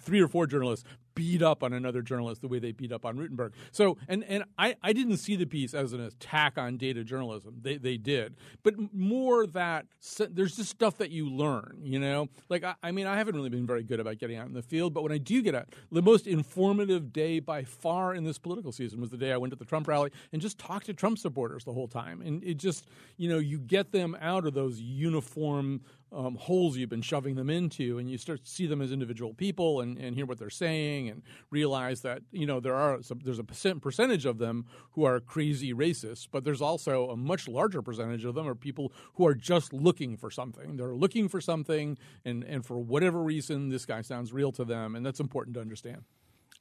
[0.01, 0.85] three or four journalists
[1.17, 3.51] beat up on another journalist the way they beat up on Rutenberg.
[3.71, 7.55] So, and and I I didn't see the piece as an attack on data journalism.
[7.61, 9.87] They they did, but more that
[10.29, 11.79] there's just stuff that you learn.
[11.81, 14.47] You know, like I, I mean, I haven't really been very good about getting out
[14.47, 18.13] in the field, but when I do get out, the most informative day by far
[18.13, 20.57] in this political season was the day I went to the Trump rally and just
[20.57, 22.21] talked to Trump supporters the whole time.
[22.21, 26.89] And it just, you know, you get them out of those uniform um, holes you've
[26.89, 30.15] been shoving them into, and you start to see them as individual people and, and
[30.15, 33.81] hear what they're saying, and realize that you know there are some, there's a percent,
[33.81, 38.35] percentage of them who are crazy racists, but there's also a much larger percentage of
[38.35, 40.77] them are people who are just looking for something.
[40.77, 44.95] They're looking for something, and and for whatever reason, this guy sounds real to them,
[44.95, 46.03] and that's important to understand.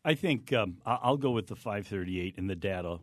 [0.04, 2.98] I think um, I'll go with the 538 and the data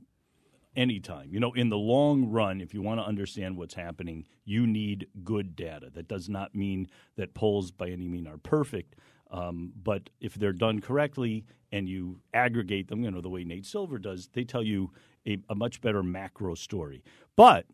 [0.76, 1.34] anytime.
[1.34, 5.08] You know, in the long run, if you want to understand what's happening, you need
[5.24, 5.90] good data.
[5.94, 8.96] That does not mean that polls by any mean are perfect.
[9.32, 13.66] Um, but if they're done correctly and you aggregate them, you know, the way Nate
[13.66, 14.92] Silver does, they tell you
[15.28, 17.04] a, a much better macro story.
[17.36, 17.66] But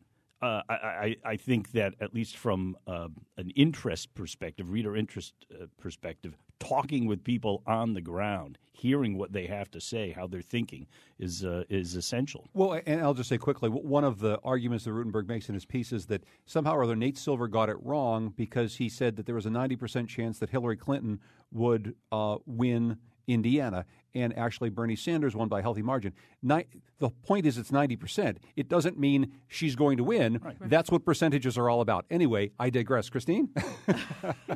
[0.42, 5.66] uh, I, I, think that at least from uh, an interest perspective, reader interest uh,
[5.78, 10.42] perspective, talking with people on the ground, hearing what they have to say, how they're
[10.42, 10.88] thinking,
[11.20, 12.48] is uh, is essential.
[12.54, 15.66] Well, and I'll just say quickly, one of the arguments that Rutenberg makes in his
[15.66, 19.26] piece is that somehow or other Nate Silver got it wrong because he said that
[19.26, 21.20] there was a ninety percent chance that Hillary Clinton
[21.52, 22.98] would uh, win
[23.28, 26.14] Indiana, and actually Bernie Sanders won by a healthy margin.
[26.42, 26.66] Ni-
[27.00, 28.38] the point is, it's 90%.
[28.56, 30.40] It doesn't mean she's going to win.
[30.44, 30.56] Right.
[30.62, 32.06] That's what percentages are all about.
[32.10, 33.10] Anyway, I digress.
[33.10, 33.50] Christine?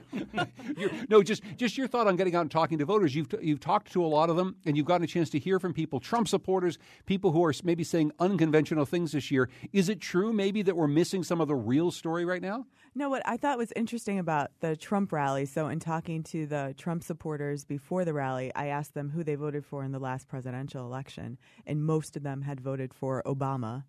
[1.09, 3.15] no, just, just your thought on getting out and talking to voters.
[3.15, 5.39] You've, t- you've talked to a lot of them, and you've gotten a chance to
[5.39, 9.49] hear from people, Trump supporters, people who are maybe saying unconventional things this year.
[9.71, 12.65] Is it true maybe that we're missing some of the real story right now?
[12.95, 16.75] No, what I thought was interesting about the Trump rally, so in talking to the
[16.77, 20.29] Trump supporters before the rally, I asked them who they voted for in the last
[20.29, 23.84] presidential election, and most of them had voted for Obama.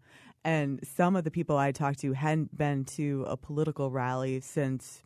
[0.45, 5.05] And some of the people I talked to hadn't been to a political rally since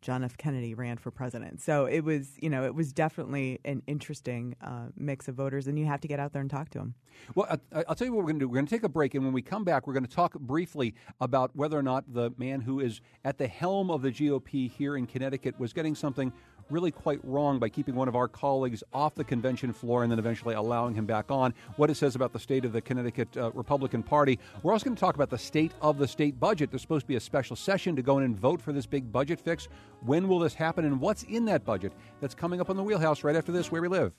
[0.00, 0.38] John F.
[0.38, 1.60] Kennedy ran for president.
[1.60, 5.78] So it was, you know, it was definitely an interesting uh, mix of voters, and
[5.78, 6.94] you have to get out there and talk to them.
[7.34, 8.48] Well, I, will tell you what we're going to do.
[8.48, 10.32] We're going to take a break, and when we come back, we're going to talk
[10.40, 14.70] briefly about whether or not the man who is at the helm of the GOP
[14.70, 16.32] here in Connecticut was getting something
[16.70, 20.18] really quite wrong by keeping one of our colleagues off the convention floor and then
[20.18, 21.54] eventually allowing him back on.
[21.76, 24.38] What it says about the state of the Connecticut uh, Republican Party.
[24.62, 26.70] We're also going to talk about the state of the state budget.
[26.70, 29.10] There's supposed to be a special session to go in and vote for this big
[29.12, 29.68] budget fix.
[30.04, 31.92] When will this happen and what's in that budget?
[32.20, 34.12] That's coming up on the wheelhouse right after this, where we live.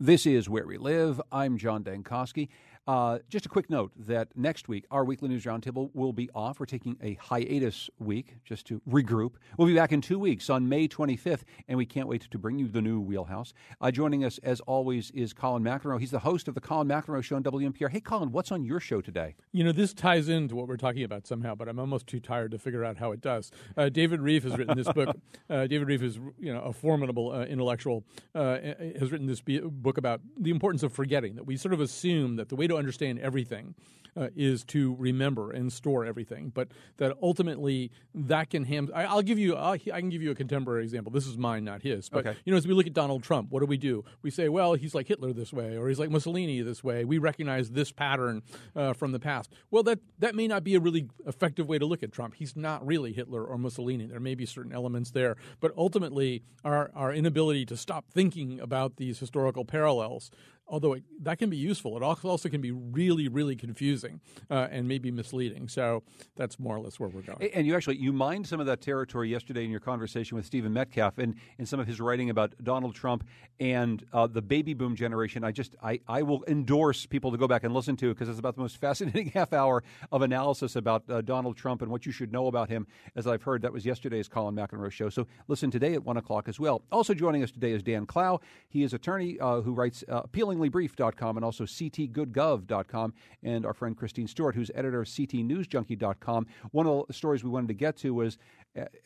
[0.00, 1.20] This is Where We Live.
[1.32, 2.50] I'm John Dankosky.
[2.88, 6.58] Uh, just a quick note that next week, our weekly news roundtable will be off.
[6.58, 9.32] We're taking a hiatus week just to regroup.
[9.58, 12.58] We'll be back in two weeks on May 25th, and we can't wait to bring
[12.58, 13.52] you the new wheelhouse.
[13.82, 16.00] Uh, joining us, as always, is Colin McEnroe.
[16.00, 17.90] He's the host of the Colin McEnroe Show on WNPR.
[17.90, 19.34] Hey, Colin, what's on your show today?
[19.52, 22.52] You know, this ties into what we're talking about somehow, but I'm almost too tired
[22.52, 23.50] to figure out how it does.
[23.76, 25.14] Uh, David Rieff has written this book.
[25.50, 28.04] Uh, David Rieff is, you know, a formidable uh, intellectual.
[28.34, 28.58] Uh,
[28.98, 31.36] has written this book about the importance of forgetting.
[31.36, 33.74] That we sort of assume that the way to understand everything
[34.18, 38.90] uh, is to remember and store everything, but that ultimately that can ham.
[38.94, 39.54] I, will give you.
[39.54, 41.12] I'll, i can give you a contemporary example.
[41.12, 42.08] This is mine, not his.
[42.08, 42.38] But okay.
[42.44, 44.04] you know, as we look at Donald Trump, what do we do?
[44.22, 47.04] We say, well, he's like Hitler this way, or he's like Mussolini this way.
[47.04, 48.42] We recognize this pattern
[48.74, 49.52] uh, from the past.
[49.70, 52.34] Well, that that may not be a really effective way to look at Trump.
[52.34, 54.06] He's not really Hitler or Mussolini.
[54.06, 58.96] There may be certain elements there, but ultimately, our our inability to stop thinking about
[58.96, 60.30] these historical parallels
[60.68, 64.86] although it, that can be useful, it also can be really, really confusing uh, and
[64.86, 65.68] maybe misleading.
[65.68, 66.02] So
[66.36, 67.50] that's more or less where we're going.
[67.54, 70.72] And you actually you mined some of that territory yesterday in your conversation with Stephen
[70.72, 73.24] Metcalf and in some of his writing about Donald Trump
[73.60, 75.44] and uh, the baby boom generation.
[75.44, 78.38] I just I, I will endorse people to go back and listen to because it's
[78.38, 82.12] about the most fascinating half hour of analysis about uh, Donald Trump and what you
[82.12, 82.86] should know about him.
[83.16, 85.08] As I've heard, that was yesterday's Colin McEnroe show.
[85.08, 86.82] So listen today at one o'clock as well.
[86.92, 88.40] Also joining us today is Dan Klau.
[88.68, 90.22] He is attorney uh, who writes uh,
[90.58, 96.46] appealinglybrief.com and also ctgoodgov.com, and our friend Christine Stewart, who's editor of ctnewsjunkie.com.
[96.72, 98.38] One of the stories we wanted to get to was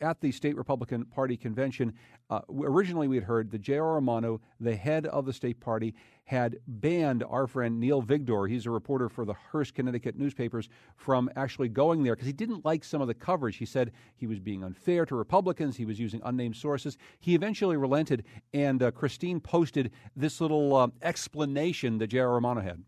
[0.01, 1.93] at the state Republican Party convention.
[2.29, 3.95] Uh, originally, we had heard that J.R.
[3.95, 5.93] Romano, the head of the state party,
[6.25, 11.29] had banned our friend Neil Vigdor, he's a reporter for the Hearst, Connecticut newspapers, from
[11.35, 13.57] actually going there because he didn't like some of the coverage.
[13.57, 16.97] He said he was being unfair to Republicans, he was using unnamed sources.
[17.19, 22.31] He eventually relented, and uh, Christine posted this little uh, explanation that J.R.
[22.31, 22.83] Romano had.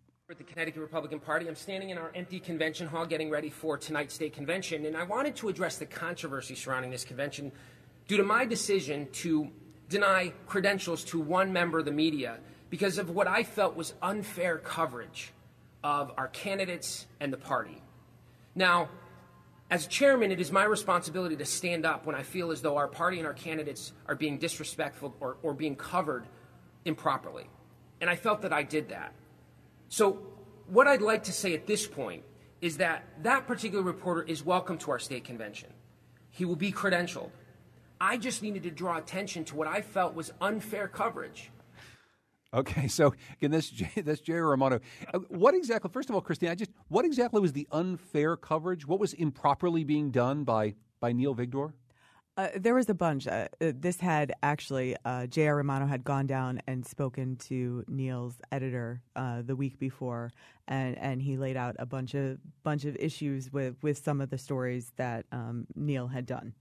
[0.46, 4.14] The Connecticut Republican Party, I'm standing in our empty convention hall getting ready for tonight's
[4.14, 7.52] state convention, and I wanted to address the controversy surrounding this convention
[8.08, 9.50] due to my decision to
[9.90, 12.38] deny credentials to one member of the media
[12.70, 15.32] because of what I felt was unfair coverage
[15.84, 17.82] of our candidates and the party.
[18.54, 18.90] Now,
[19.72, 22.88] as chairman, it is my responsibility to stand up when I feel as though our
[22.88, 26.28] party and our candidates are being disrespectful or, or being covered
[26.84, 27.50] improperly.
[28.00, 29.14] And I felt that I did that.
[29.88, 30.35] So,
[30.68, 32.24] what I'd like to say at this point
[32.62, 35.70] is that that particular reporter is welcome to our state convention.
[36.30, 37.30] He will be credentialed.
[38.00, 41.52] I just needed to draw attention to what I felt was unfair coverage.
[42.54, 44.48] Okay, so again, this this J.R.
[44.48, 44.80] Romano.
[45.14, 45.90] Uh, what exactly?
[45.92, 48.88] First of all, Christine, I just what exactly was the unfair coverage?
[48.88, 51.74] What was improperly being done by by Neil Vigdor?
[52.38, 53.28] Uh, there was a bunch.
[53.28, 55.56] Uh, uh this had actually, uh, J.R.
[55.56, 60.32] Romano had gone down and spoken to Neil's editor uh, the week before,
[60.68, 64.30] and, and he laid out a bunch of bunch of issues with, with some of
[64.30, 66.54] the stories that um, Neil had done,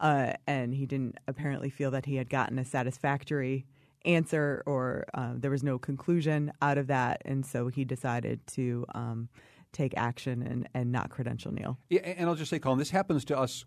[0.00, 3.64] uh, and he didn't apparently feel that he had gotten a satisfactory
[4.04, 5.06] answer or
[5.36, 8.84] there was no conclusion out of that, and so he decided to.
[8.92, 9.28] Um,
[9.72, 11.78] take action and, and not credential Neil.
[11.88, 13.64] Yeah, and I'll just say, Colin, this happens to us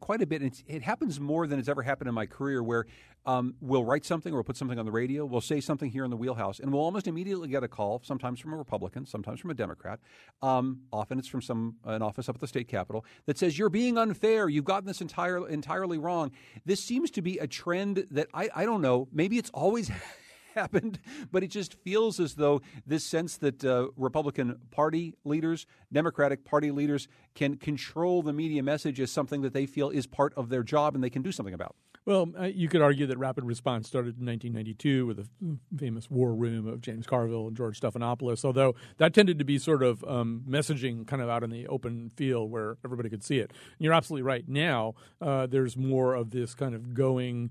[0.00, 0.42] quite a bit.
[0.42, 2.86] It's, it happens more than it's ever happened in my career where
[3.26, 6.04] um, we'll write something or we'll put something on the radio, we'll say something here
[6.04, 9.40] in the wheelhouse, and we'll almost immediately get a call, sometimes from a Republican, sometimes
[9.40, 10.00] from a Democrat.
[10.40, 13.68] Um, often it's from some an office up at the state capitol that says, You're
[13.68, 14.48] being unfair.
[14.48, 16.32] You've gotten this entire, entirely wrong.
[16.64, 19.90] This seems to be a trend that I, I don't know, maybe it's always
[20.54, 20.98] happened,
[21.30, 26.70] but it just feels as though this sense that uh, Republican Party leaders, Democratic Party
[26.70, 30.62] leaders can control the media message is something that they feel is part of their
[30.62, 31.74] job and they can do something about.
[32.04, 36.34] Well, uh, you could argue that rapid response started in 1992 with the famous war
[36.34, 40.42] room of James Carville and George Stephanopoulos, although that tended to be sort of um,
[40.48, 43.50] messaging kind of out in the open field where everybody could see it.
[43.50, 44.48] And you're absolutely right.
[44.48, 47.50] Now, uh, there's more of this kind of going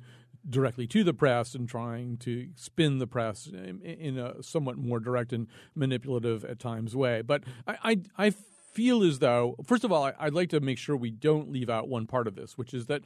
[0.50, 5.34] directly to the press and trying to spin the press in a somewhat more direct
[5.34, 7.22] and manipulative at times way.
[7.22, 8.34] But I, I, I
[8.72, 11.70] feel as though, first of all, I, would like to make sure we don't leave
[11.70, 13.02] out one part of this, which is that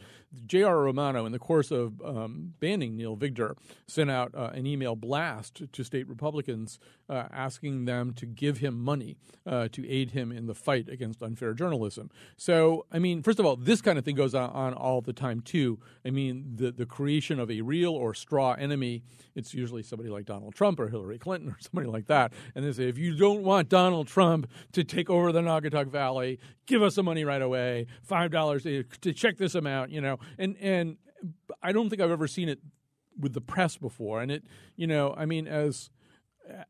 [0.45, 0.82] J.R.
[0.82, 3.56] Romano, in the course of um, banning Neil Vigdor,
[3.88, 8.80] sent out uh, an email blast to state Republicans uh, asking them to give him
[8.80, 12.10] money uh, to aid him in the fight against unfair journalism.
[12.38, 15.13] So, I mean, first of all, this kind of thing goes on, on all the
[15.13, 15.80] time, too.
[16.06, 19.04] I mean, the, the creation of a real or straw enemy,
[19.36, 22.34] it's usually somebody like Donald Trump or Hillary Clinton or somebody like that.
[22.56, 26.39] And they say, if you don't want Donald Trump to take over the Naugatuck Valley,
[26.65, 30.19] give us the money right away, five dollars to check this amount, you know.
[30.37, 30.97] And and
[31.61, 32.59] I don't think I've ever seen it
[33.19, 34.21] with the press before.
[34.21, 34.43] And it,
[34.75, 35.89] you know, I mean, as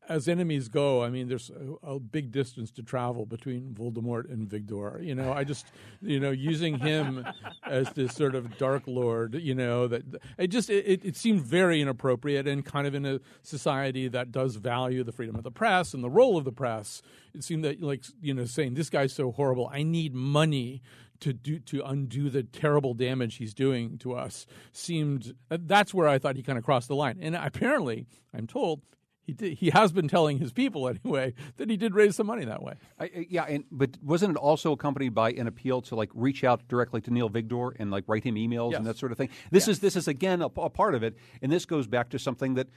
[0.07, 4.47] as enemies go, I mean, there's a, a, big distance to travel between Voldemort and
[4.47, 5.03] Vigdor.
[5.03, 5.67] You know, I just,
[6.01, 7.25] you know, using him
[7.65, 10.03] as this sort of dark lord, you know, that
[10.38, 14.55] it just it, it seemed very inappropriate and kind of in a society that does
[14.55, 17.01] value the freedom of the press and the role of the press.
[17.33, 20.81] It seemed that like you know saying this guy's so horrible, I need money
[21.21, 26.19] to do to undo the terrible damage he's doing to us seemed that's where I
[26.19, 27.17] thought he kind of crossed the line.
[27.21, 28.81] And apparently, I'm told
[29.25, 32.45] he did, he has been telling his people anyway that he did raise some money
[32.45, 32.73] that way.
[32.99, 36.67] I, yeah, and, but wasn't it also accompanied by an appeal to like reach out
[36.67, 38.77] directly to Neil Vigdor and like write him emails yes.
[38.77, 39.29] and that sort of thing?
[39.51, 42.19] This is this is again a, a, part of it, and this goes back to
[42.19, 42.67] something that.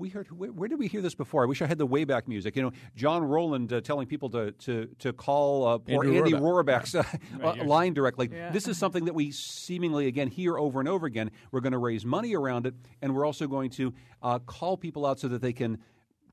[0.00, 0.30] We heard.
[0.30, 1.42] Where, where, did we hear this before?
[1.42, 2.54] I wish I had the Wayback music.
[2.54, 6.32] You know, John Rowland uh, telling people to to to call uh, poor Andrew Andy
[6.34, 7.02] Rohrabach's uh,
[7.40, 7.66] right.
[7.66, 8.28] line directly.
[8.32, 8.52] Yeah.
[8.52, 11.32] This is something that we seemingly again hear over and over again.
[11.50, 13.92] We're going to raise money around it, and we're also going to
[14.22, 15.78] uh, call people out so that they can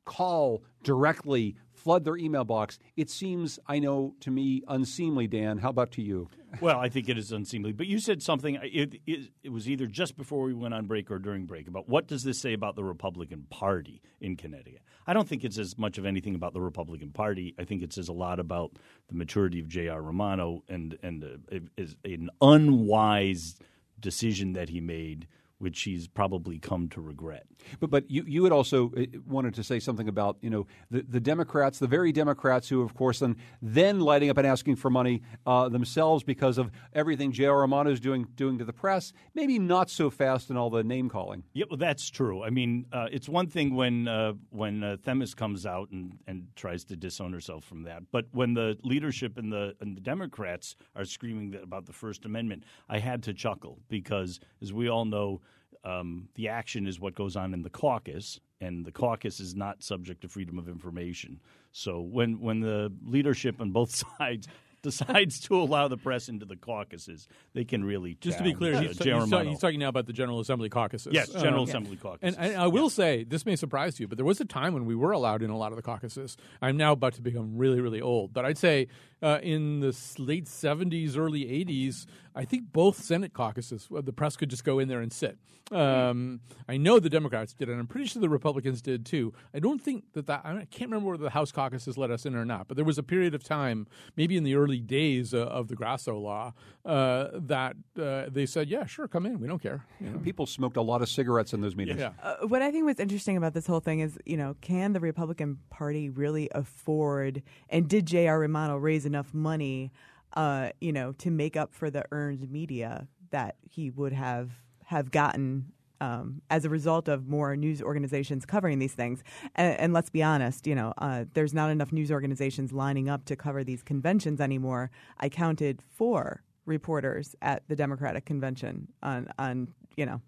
[0.05, 2.79] call directly, flood their email box.
[2.95, 5.57] It seems, I know, to me, unseemly, Dan.
[5.57, 6.29] How about to you?
[6.61, 7.73] Well, I think it is unseemly.
[7.73, 11.11] But you said something, it, it, it, was either just before we went on break
[11.11, 14.81] or during break, about what does this say about the Republican Party in Connecticut?
[15.05, 17.53] I don't think it's as much of anything about the Republican Party.
[17.59, 18.71] I think it says a lot about
[19.09, 20.01] the maturity of J.R.
[20.01, 23.55] Romano and, and uh, is an unwise
[23.99, 25.27] decision that he made–
[25.59, 27.45] which he's probably come to regret.
[27.79, 31.03] But but you you had also uh, wanted to say something about you know the,
[31.07, 34.89] the Democrats, the very Democrats who, of course, then then lighting up and asking for
[34.89, 37.59] money uh, themselves because of everything J.R.
[37.59, 39.13] Romano is doing doing to the press.
[39.33, 41.43] Maybe not so fast in all the name calling.
[41.53, 42.43] Yeah, well, that's true.
[42.43, 46.47] I mean, uh, it's one thing when uh, when uh, Themis comes out and, and
[46.55, 50.75] tries to disown herself from that, but when the leadership and the and the Democrats
[50.95, 55.41] are screaming about the First Amendment, I had to chuckle because, as we all know
[55.85, 59.83] um, the action is what goes on in the caucus, and the caucus is not
[59.83, 61.39] subject to freedom of information.
[61.71, 64.47] So when when the leadership on both sides
[64.85, 68.79] decides to allow the press into the caucuses, they can really just to be clear.
[68.79, 71.13] He's, he's, talking, he's, talking now about the General Assembly caucuses.
[71.13, 72.01] Yes, General uh, Assembly yeah.
[72.01, 72.37] caucuses.
[72.37, 72.89] And I, I will yeah.
[72.89, 75.49] say this may surprise you, but there was a time when we were allowed in
[75.49, 76.37] a lot of the caucuses.
[76.61, 78.87] I'm now about to become really, really old, but I'd say
[79.21, 84.49] uh, in the late 70s, early 80s, I think both Senate caucuses, the press could
[84.49, 85.37] just go in there and sit.
[85.71, 89.33] Um, I know the Democrats did, and I'm pretty sure the Republicans did too.
[89.53, 92.35] I don't think that that, I can't remember whether the House caucuses let us in
[92.35, 95.39] or not, but there was a period of time, maybe in the early days uh,
[95.39, 96.53] of the Grasso law,
[96.85, 99.39] uh, that uh, they said, yeah, sure, come in.
[99.39, 99.85] We don't care.
[99.99, 100.19] You know?
[100.19, 101.99] People smoked a lot of cigarettes in those meetings.
[101.99, 102.11] Yeah.
[102.21, 104.99] Uh, what I think was interesting about this whole thing is, you know, can the
[104.99, 108.39] Republican Party really afford, and did J.R.
[108.39, 109.91] Romano raise enough money?
[110.35, 114.51] uh, you know, to make up for the earned media that he would have
[114.85, 119.23] have gotten um, as a result of more news organizations covering these things.
[119.55, 123.25] And, and let's be honest, you know, uh, there's not enough news organizations lining up
[123.25, 124.91] to cover these conventions anymore.
[125.19, 130.21] I counted four reporters at the Democratic convention on, on you know,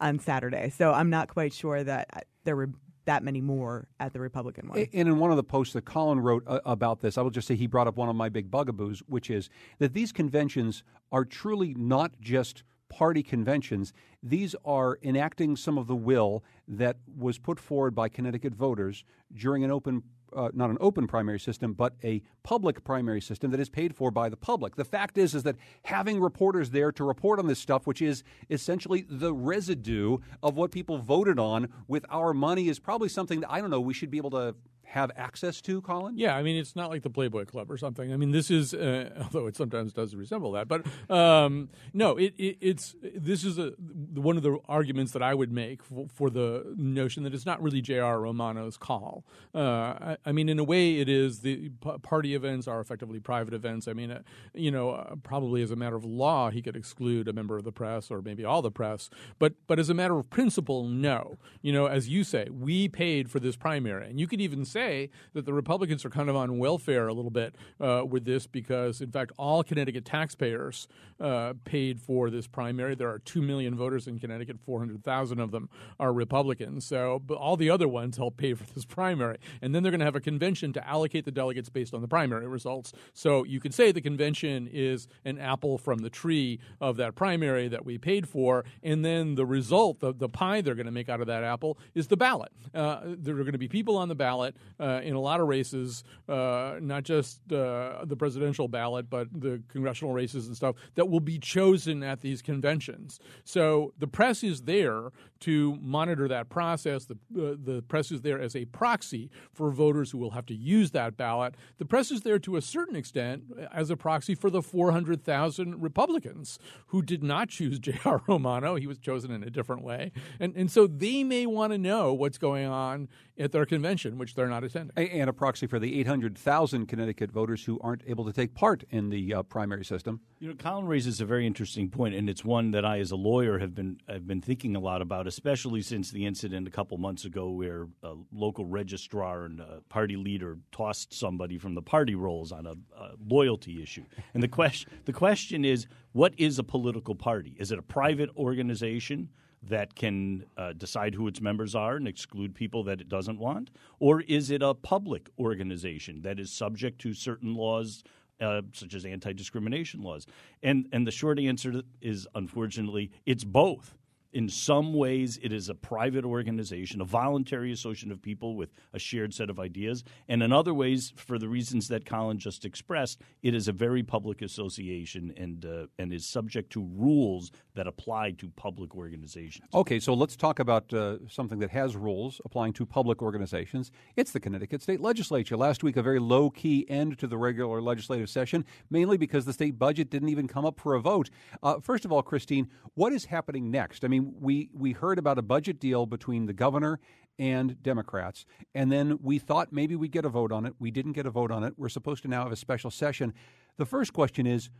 [0.00, 0.70] on Saturday.
[0.70, 2.70] So I'm not quite sure that uh, there were
[3.08, 4.86] that many more at the Republican one.
[4.92, 7.48] And in one of the posts that Colin wrote uh, about this, I will just
[7.48, 11.24] say he brought up one of my big bugaboos, which is that these conventions are
[11.24, 13.92] truly not just party conventions.
[14.22, 19.64] These are enacting some of the will that was put forward by Connecticut voters during
[19.64, 20.02] an open
[20.36, 24.10] uh, not an open primary system, but a public primary system that is paid for
[24.10, 24.76] by the public.
[24.76, 28.22] The fact is, is that having reporters there to report on this stuff, which is
[28.50, 33.50] essentially the residue of what people voted on with our money, is probably something that
[33.50, 33.80] I don't know.
[33.80, 34.54] We should be able to
[34.88, 36.16] have access to, Colin?
[36.16, 38.10] Yeah, I mean, it's not like the Playboy Club or something.
[38.10, 42.34] I mean, this is, uh, although it sometimes does resemble that, but um, no, it,
[42.38, 43.72] it, it's this is a,
[44.14, 47.62] one of the arguments that I would make for, for the notion that it's not
[47.62, 48.20] really J.R.
[48.20, 49.24] Romano's call.
[49.54, 51.40] Uh, I, I, mean, in a way, it is.
[51.40, 53.88] The p- party events are effectively private events.
[53.88, 54.22] I mean, uh,
[54.54, 57.64] you know, uh, probably as a matter of law, he could exclude a member of
[57.64, 61.36] the press or maybe all the press, but but as a matter of principle, no.
[61.60, 64.77] You know, as you say, we paid for this primary, and you could even say
[64.78, 68.46] say that the Republicans are kind of on welfare a little bit uh, with this
[68.46, 70.86] because, in fact, all Connecticut taxpayers
[71.20, 72.94] uh, paid for this primary.
[72.94, 76.84] There are 2 million voters in Connecticut, 400,000 of them are Republicans.
[76.84, 79.38] So but all the other ones help pay for this primary.
[79.60, 82.08] And then they're going to have a convention to allocate the delegates based on the
[82.08, 82.92] primary results.
[83.12, 87.68] So you could say the convention is an apple from the tree of that primary
[87.68, 88.64] that we paid for.
[88.82, 91.78] And then the result, the, the pie they're going to make out of that apple,
[91.94, 92.52] is the ballot.
[92.74, 95.48] Uh, there are going to be people on the ballot uh, in a lot of
[95.48, 101.08] races, uh, not just uh, the presidential ballot, but the congressional races and stuff that
[101.08, 103.20] will be chosen at these conventions.
[103.44, 107.06] So the press is there to monitor that process.
[107.06, 110.54] The, uh, the press is there as a proxy for voters who will have to
[110.54, 111.54] use that ballot.
[111.78, 116.58] The press is there to a certain extent as a proxy for the 400,000 Republicans
[116.88, 118.22] who did not choose J.R.
[118.26, 118.76] Romano.
[118.76, 120.12] He was chosen in a different way.
[120.40, 124.34] And, and so they may want to know what's going on at their convention, which
[124.34, 124.96] they're not attending.
[124.96, 129.10] And a proxy for the 800,000 Connecticut voters who aren't able to take part in
[129.10, 130.20] the uh, primary system.
[130.40, 133.16] You know, Colin raises a very interesting point, and it's one that I, as a
[133.16, 136.98] lawyer, have been have been thinking a lot about, especially since the incident a couple
[136.98, 142.16] months ago where a local registrar and a party leader tossed somebody from the party
[142.16, 144.04] rolls on a, a loyalty issue.
[144.34, 147.54] And the question the question is, what is a political party?
[147.58, 149.28] Is it a private organization?
[149.62, 153.70] that can uh, decide who its members are and exclude people that it doesn't want?
[153.98, 158.04] Or is it a public organization that is subject to certain laws,
[158.40, 160.26] uh, such as anti discrimination laws?
[160.62, 163.97] And, and the short answer is unfortunately, it's both.
[164.32, 168.98] In some ways, it is a private organization, a voluntary association of people with a
[168.98, 170.04] shared set of ideas.
[170.28, 174.02] And in other ways, for the reasons that Colin just expressed, it is a very
[174.02, 179.68] public association and, uh, and is subject to rules that apply to public organizations.
[179.72, 183.90] Okay, so let's talk about uh, something that has rules applying to public organizations.
[184.16, 185.56] It's the Connecticut State Legislature.
[185.56, 189.52] Last week, a very low key end to the regular legislative session, mainly because the
[189.52, 191.30] state budget didn't even come up for a vote.
[191.62, 194.04] Uh, first of all, Christine, what is happening next?
[194.04, 197.00] I mean, we, we heard about a budget deal between the governor
[197.38, 198.44] and Democrats,
[198.74, 200.74] and then we thought maybe we'd get a vote on it.
[200.78, 201.74] We didn't get a vote on it.
[201.76, 203.32] We're supposed to now have a special session.
[203.76, 204.70] The first question is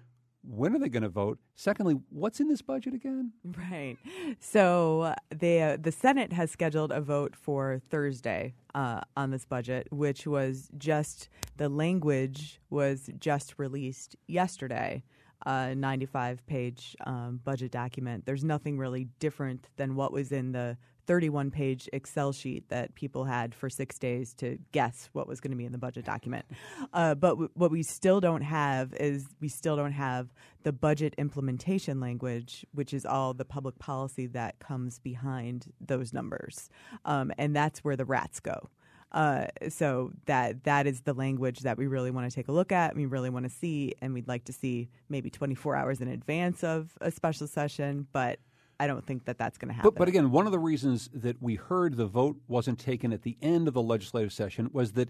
[0.42, 1.38] when are they going to vote?
[1.54, 3.32] Secondly, what's in this budget again?
[3.44, 3.96] Right.
[4.40, 9.88] So they, uh, the Senate has scheduled a vote for Thursday uh, on this budget,
[9.90, 15.02] which was just the language was just released yesterday.
[15.46, 18.26] A 95 page um, budget document.
[18.26, 20.76] There's nothing really different than what was in the
[21.08, 25.50] 31 page Excel sheet that people had for six days to guess what was going
[25.50, 26.44] to be in the budget document.
[26.92, 30.28] Uh, but w- what we still don't have is we still don't have
[30.64, 36.68] the budget implementation language, which is all the public policy that comes behind those numbers.
[37.06, 38.68] Um, and that's where the rats go.
[39.10, 42.72] Uh, so that that is the language that we really want to take a look
[42.72, 42.94] at.
[42.94, 46.62] We really want to see, and we'd like to see maybe 24 hours in advance
[46.62, 48.06] of a special session.
[48.12, 48.38] But
[48.80, 49.90] I don't think that that's going to happen.
[49.90, 53.22] But, but again, one of the reasons that we heard the vote wasn't taken at
[53.22, 55.08] the end of the legislative session was that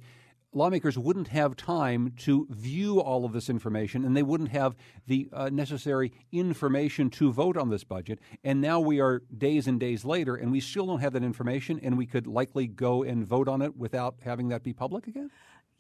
[0.53, 4.75] lawmakers wouldn't have time to view all of this information and they wouldn't have
[5.07, 8.19] the uh, necessary information to vote on this budget.
[8.43, 11.79] And now we are days and days later and we still don't have that information
[11.83, 15.31] and we could likely go and vote on it without having that be public again?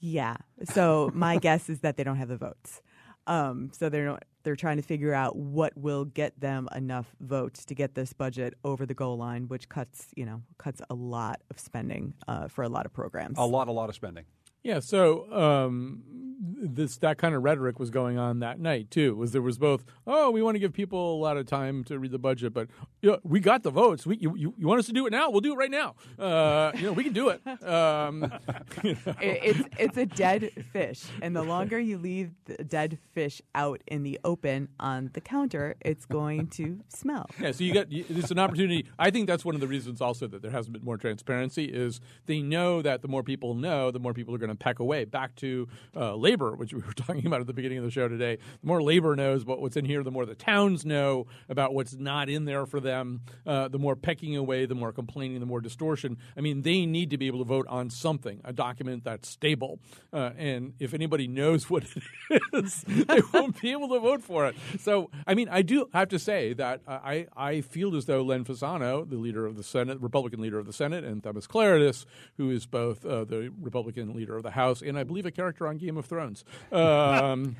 [0.00, 0.36] Yeah.
[0.64, 2.82] So my guess is that they don't have the votes.
[3.26, 7.66] Um, so they're not, they're trying to figure out what will get them enough votes
[7.66, 11.42] to get this budget over the goal line, which cuts you know cuts a lot
[11.50, 13.36] of spending uh, for a lot of programs.
[13.36, 14.24] A lot, a lot of spending.
[14.68, 16.02] Yeah, so um,
[16.38, 19.16] this that kind of rhetoric was going on that night too.
[19.16, 19.82] Was there was both?
[20.06, 22.68] Oh, we want to give people a lot of time to read the budget, but
[23.00, 24.06] you know, we got the votes.
[24.06, 25.30] We you, you, you, want us to do it now?
[25.30, 25.94] We'll do it right now.
[26.18, 27.40] Uh, you know, we can do it.
[27.62, 28.22] Um,
[28.82, 29.14] you know.
[29.20, 33.82] it it's it's a dead fish, and the longer you leave the dead fish out
[33.86, 37.26] in the open on the counter, it's going to smell.
[37.40, 38.86] Yeah, so you got it's an opportunity.
[38.98, 42.00] I think that's one of the reasons also that there hasn't been more transparency is
[42.26, 45.04] they know that the more people know, the more people are going to peck away.
[45.04, 48.08] Back to uh, labor, which we were talking about at the beginning of the show
[48.08, 48.38] today.
[48.60, 51.94] The more labor knows about what's in here, the more the towns know about what's
[51.94, 52.87] not in there for them.
[52.88, 56.18] Uh, the more pecking away, the more complaining, the more distortion.
[56.36, 59.80] I mean, they need to be able to vote on something, a document that's stable.
[60.12, 61.84] Uh, and if anybody knows what
[62.30, 64.56] it is, they won't be able to vote for it.
[64.80, 68.44] So, I mean, I do have to say that I, I feel as though Len
[68.44, 72.04] Fasano, the leader of the Senate, Republican leader of the Senate, and Themis Klarides,
[72.36, 75.66] who is both uh, the Republican leader of the House and I believe a character
[75.66, 77.56] on Game of Thrones, um,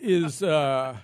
[0.00, 0.42] is.
[0.42, 0.96] Uh,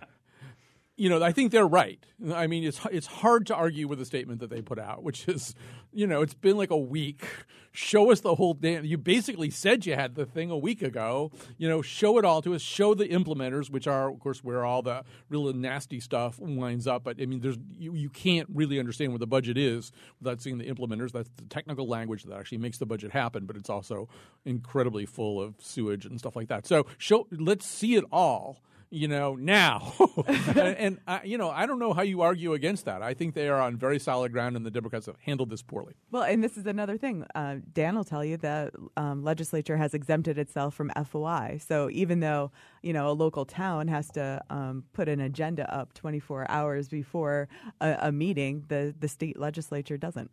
[0.96, 2.04] you know, I think they're right.
[2.32, 5.28] I mean, it's it's hard to argue with the statement that they put out, which
[5.28, 5.54] is,
[5.92, 7.26] you know, it's been like a week.
[7.72, 8.86] Show us the whole damn.
[8.86, 11.30] You basically said you had the thing a week ago.
[11.58, 12.62] You know, show it all to us.
[12.62, 17.04] Show the implementers, which are, of course, where all the really nasty stuff winds up.
[17.04, 20.56] But I mean, there's you, you can't really understand what the budget is without seeing
[20.56, 21.12] the implementers.
[21.12, 23.44] That's the technical language that actually makes the budget happen.
[23.44, 24.08] But it's also
[24.46, 26.66] incredibly full of sewage and stuff like that.
[26.66, 27.26] So show.
[27.30, 29.92] Let's see it all you know, now.
[30.26, 33.02] and, and I, you know, I don't know how you argue against that.
[33.02, 35.94] I think they are on very solid ground, and the Democrats have handled this poorly.
[36.10, 37.24] Well, and this is another thing.
[37.34, 41.58] Uh, Dan will tell you the um, legislature has exempted itself from FOI.
[41.66, 45.92] So even though you know a local town has to um, put an agenda up
[45.94, 47.48] 24 hours before
[47.80, 50.30] a, a meeting, the the state legislature doesn't.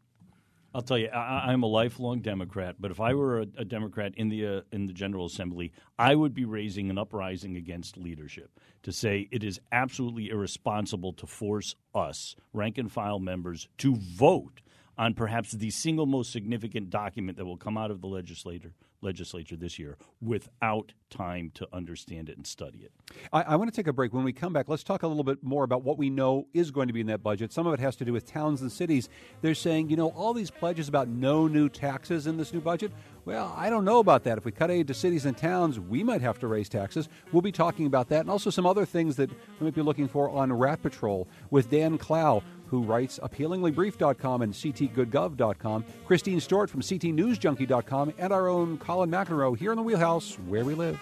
[0.76, 4.14] I'll tell you, I, am a lifelong Democrat, but if I were a, a Democrat
[4.18, 8.60] in the uh, in the General Assembly, I would be raising an uprising against leadership
[8.82, 14.62] to say it is absolutely irresponsible to force us, rank and file members, to vote
[14.98, 19.56] on perhaps the single most significant document that will come out of the legislature legislature
[19.56, 22.92] this year without time to understand it and study it.
[23.32, 24.14] I, I, want to take a break.
[24.14, 26.72] When we come back, let's talk a little bit more about what we know is
[26.72, 27.54] going to be in that budget.
[27.54, 29.10] Some of it has to do with towns and cities.
[29.42, 32.92] They're saying, you know, all these pledges about no new taxes in this new budget.
[33.26, 34.38] Well, I don't know about that.
[34.38, 37.08] If we cut aid to cities and towns, we might have to raise taxes.
[37.32, 40.08] We'll be talking about that and also some other things that we might be looking
[40.08, 42.42] for on Rat Patrol with Dan Klau
[42.74, 49.72] who writes appealinglybrief.com and ctgoodgov.com, Christine Stuart from ctnewsjunkie.com, and our own Colin McEnroe here
[49.72, 51.00] in the Wheelhouse, where we live.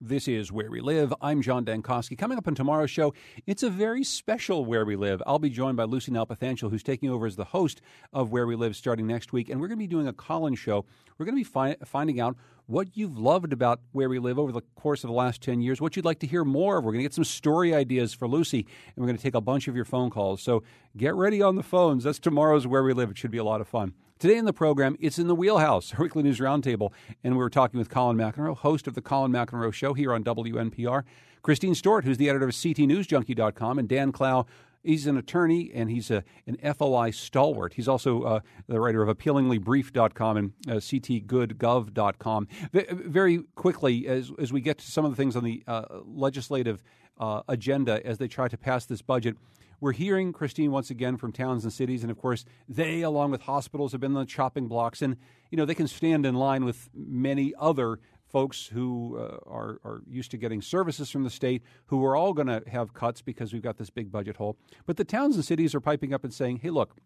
[0.00, 1.12] This is Where We Live.
[1.20, 2.16] I'm John Dankosky.
[2.16, 3.14] Coming up on tomorrow's show,
[3.48, 5.20] it's a very special Where We Live.
[5.26, 7.80] I'll be joined by Lucy Nalpathanchil, who's taking over as the host
[8.12, 9.50] of Where We Live starting next week.
[9.50, 10.84] And we're going to be doing a call in show.
[11.18, 12.36] We're going to be fi- finding out
[12.66, 15.80] what you've loved about Where We Live over the course of the last 10 years,
[15.80, 16.84] what you'd like to hear more of.
[16.84, 19.40] We're going to get some story ideas for Lucy, and we're going to take a
[19.40, 20.40] bunch of your phone calls.
[20.40, 20.62] So
[20.96, 22.04] get ready on the phones.
[22.04, 23.10] That's tomorrow's Where We Live.
[23.10, 23.94] It should be a lot of fun.
[24.18, 26.90] Today in the program, it's in the wheelhouse, our weekly news roundtable,
[27.22, 31.04] and we're talking with Colin McEnroe, host of the Colin McEnroe Show here on WNPR.
[31.42, 34.44] Christine Stuart, who's the editor of CTNewsJunkie.com, and Dan Klau,
[34.82, 37.74] he's an attorney and he's a, an FOI stalwart.
[37.74, 42.48] He's also uh, the writer of appealinglybrief.com and uh, ctgoodgov.com.
[42.72, 45.84] V- very quickly, as, as we get to some of the things on the uh,
[46.04, 46.82] legislative
[47.18, 49.36] uh, agenda as they try to pass this budget,
[49.80, 53.42] we're hearing, Christine, once again from towns and cities, and of course, they, along with
[53.42, 55.16] hospitals, have been on the chopping blocks, and
[55.50, 60.02] you know they can stand in line with many other folks who uh, are, are
[60.06, 63.52] used to getting services from the state, who are all going to have cuts because
[63.52, 64.56] we've got this big budget hole.
[64.84, 66.96] But the towns and cities are piping up and saying, "Hey, look."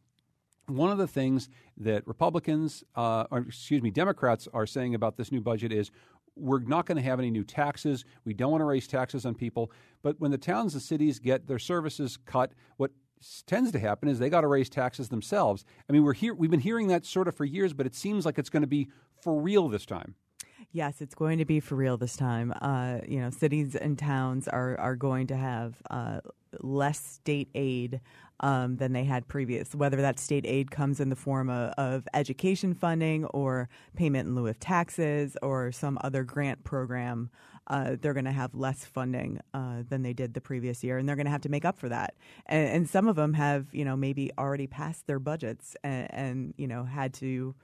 [0.68, 5.32] One of the things that Republicans, uh, or excuse me, Democrats are saying about this
[5.32, 5.90] new budget is
[6.36, 8.04] we're not going to have any new taxes.
[8.24, 9.70] We don't want to raise taxes on people.
[10.02, 12.90] But when the towns and cities get their services cut, what
[13.46, 15.64] tends to happen is they got to raise taxes themselves.
[15.88, 16.34] I mean, we're here.
[16.34, 18.68] We've been hearing that sort of for years, but it seems like it's going to
[18.68, 18.88] be
[19.20, 20.14] for real this time.
[20.72, 22.52] Yes, it's going to be for real this time.
[22.62, 26.20] Uh, you know, cities and towns are are going to have uh,
[26.60, 28.00] less state aid
[28.43, 29.74] um, than they had previous.
[29.74, 34.34] Whether that state aid comes in the form of, of, education funding or payment in
[34.34, 37.30] lieu of taxes or some other grant program,
[37.68, 41.09] uh, they're going to have less funding uh, than they did the previous year, and
[41.09, 42.14] they're going to have to make up for that.
[42.47, 46.55] And, and, some of them have, you know, maybe already passed their budgets and, and
[46.57, 47.55] you know had to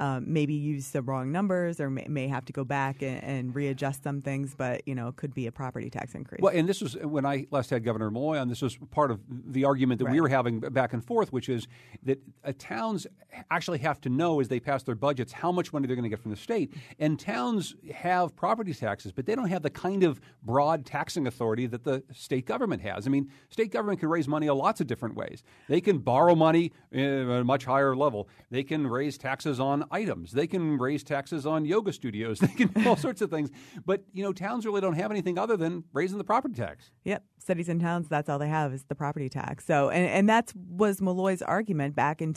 [0.00, 3.54] um, maybe use the wrong numbers or may, may have to go back and, and,
[3.54, 6.40] readjust some things, but you know, it could be a property tax increase.
[6.42, 8.48] Well, and this was when I last had Governor Malloy on.
[8.48, 10.14] This was part of the argument that right.
[10.14, 11.68] we were having back and forth, which is
[12.02, 13.06] that uh, towns
[13.52, 16.08] actually have to know as they pass their budgets how much money they're going to
[16.08, 16.74] get from the state.
[16.98, 21.66] And towns have property taxes, but they don't have the kind of broad taxing authority
[21.66, 23.06] that the state government has.
[23.06, 25.44] I mean, state government can raise money in lots of different ways.
[25.68, 28.28] They can borrow money at a much higher level.
[28.50, 30.32] They can raise taxes on items.
[30.32, 32.38] They can raise taxes on yoga studios.
[32.44, 33.50] They can do all sorts of things.
[33.86, 36.90] But you know, towns really don't have anything other than raising the property tax.
[37.04, 38.08] Yep, cities and towns.
[38.08, 39.64] That's all they have is the property tax.
[39.64, 42.34] So, and and that was Malloy's argument back in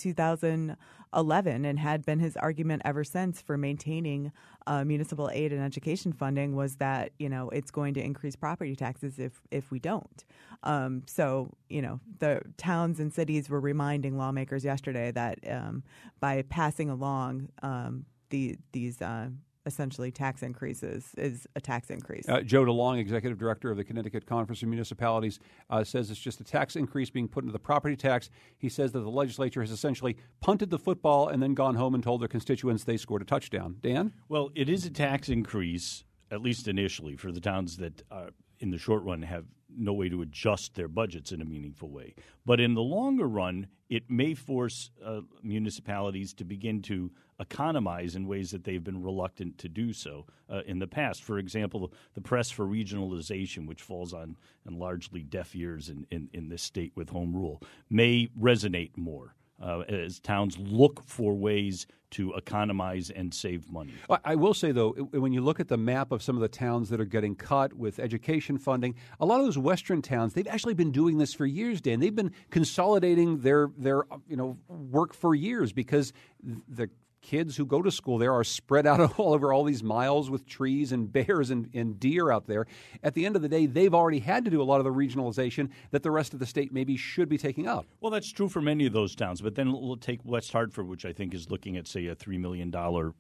[1.14, 4.32] 2011, and had been his argument ever since for maintaining
[4.66, 8.76] uh, municipal aid and education funding was that you know it's going to increase property
[8.76, 10.26] taxes if if we don't.
[10.64, 15.84] Um, so you know the towns and cities were reminding lawmakers yesterday that um,
[16.20, 19.30] by passing along um, the, these uh,
[19.68, 22.28] essentially tax increases is a tax increase.
[22.28, 25.40] Uh, Joe DeLong, executive director of the Connecticut Conference of Municipalities,
[25.70, 28.30] uh, says it's just a tax increase being put into the property tax.
[28.58, 32.04] He says that the legislature has essentially punted the football and then gone home and
[32.04, 33.76] told their constituents they scored a touchdown.
[33.82, 34.14] Dan?
[34.30, 38.28] Well, it is a tax increase, at least initially, for the towns that uh,
[38.60, 39.46] in the short run have
[39.78, 42.16] no way to adjust their budgets in a meaningful way.
[42.46, 48.28] But in the longer run, it may force uh, municipalities to begin to economize in
[48.28, 51.24] ways that they've been reluctant to do so uh, in the past.
[51.24, 54.36] For example, the press for regionalization, which falls on,
[54.68, 59.36] on largely deaf ears in, in, in this state with home rule, may resonate more
[59.62, 63.94] uh, as towns look for ways to economize and save money.
[64.24, 66.90] I will say, though, when you look at the map of some of the towns
[66.90, 70.74] that are getting cut with education funding, a lot of those western towns, they've actually
[70.74, 72.00] been doing this for years, Dan.
[72.00, 76.90] They've been consolidating their, their you know, work for years because the
[77.22, 80.46] kids who go to school there are spread out all over all these miles with
[80.46, 82.66] trees and bears and, and deer out there.
[83.04, 84.92] At the end of the day, they've already had to do a lot of the
[84.92, 87.86] regionalization that the rest of the state maybe should be taking up.
[88.02, 89.42] Well, that's true for many of those towns.
[89.42, 92.40] But then we'll take West Hartford, which I think is looking at, say, a $3
[92.40, 92.74] million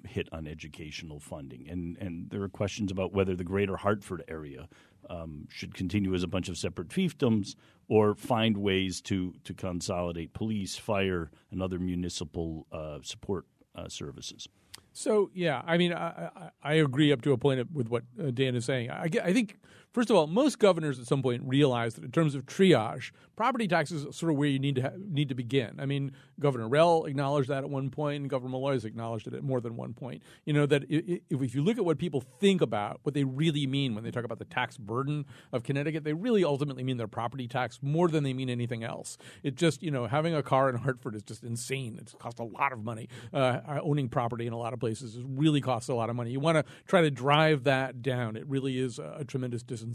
[0.08, 1.68] hit on educational funding.
[1.70, 4.68] And, and there are questions about whether the greater Hartford area
[5.10, 7.56] um, should continue as a bunch of separate fiefdoms
[7.88, 13.46] or find ways to, to consolidate police, fire, and other municipal uh, support
[13.78, 14.48] uh, services.
[14.94, 18.56] So yeah, I mean, I, I, agree up to a point with what uh, Dan
[18.56, 18.90] is saying.
[18.90, 19.58] I, I think
[19.98, 23.68] First of all, most governors at some point realize that in terms of triage, property
[23.68, 25.76] taxes is sort of where you need to ha- need to begin.
[25.80, 29.34] I mean, Governor Rell acknowledged that at one point, and Governor Malloy has acknowledged it
[29.34, 30.22] at more than one point.
[30.46, 33.66] You know that if, if you look at what people think about, what they really
[33.66, 37.08] mean when they talk about the tax burden of Connecticut, they really ultimately mean their
[37.08, 39.18] property tax more than they mean anything else.
[39.42, 41.98] It just you know having a car in Hartford is just insane.
[42.00, 43.10] It's cost a lot of money.
[43.34, 46.30] Uh, owning property in a lot of places really costs a lot of money.
[46.30, 48.36] You want to try to drive that down.
[48.36, 49.87] It really is a, a tremendous disincentive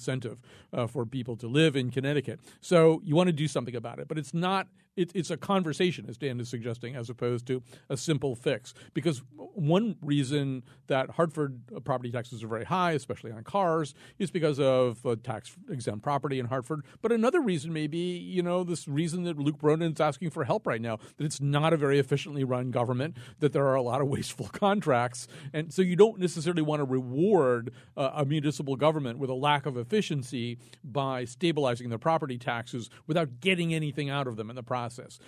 [0.72, 2.40] uh, for people to live in Connecticut.
[2.60, 4.68] So you want to do something about it, but it's not.
[4.94, 8.74] It, it's a conversation, as Dan is suggesting, as opposed to a simple fix.
[8.92, 9.22] Because
[9.54, 15.04] one reason that Hartford property taxes are very high, especially on cars, is because of
[15.06, 16.84] uh, tax exempt property in Hartford.
[17.00, 20.44] But another reason may be, you know, this reason that Luke Bronin is asking for
[20.44, 23.82] help right now, that it's not a very efficiently run government, that there are a
[23.82, 25.26] lot of wasteful contracts.
[25.54, 29.64] And so you don't necessarily want to reward uh, a municipal government with a lack
[29.64, 34.62] of efficiency by stabilizing their property taxes without getting anything out of them in the
[34.62, 34.81] process.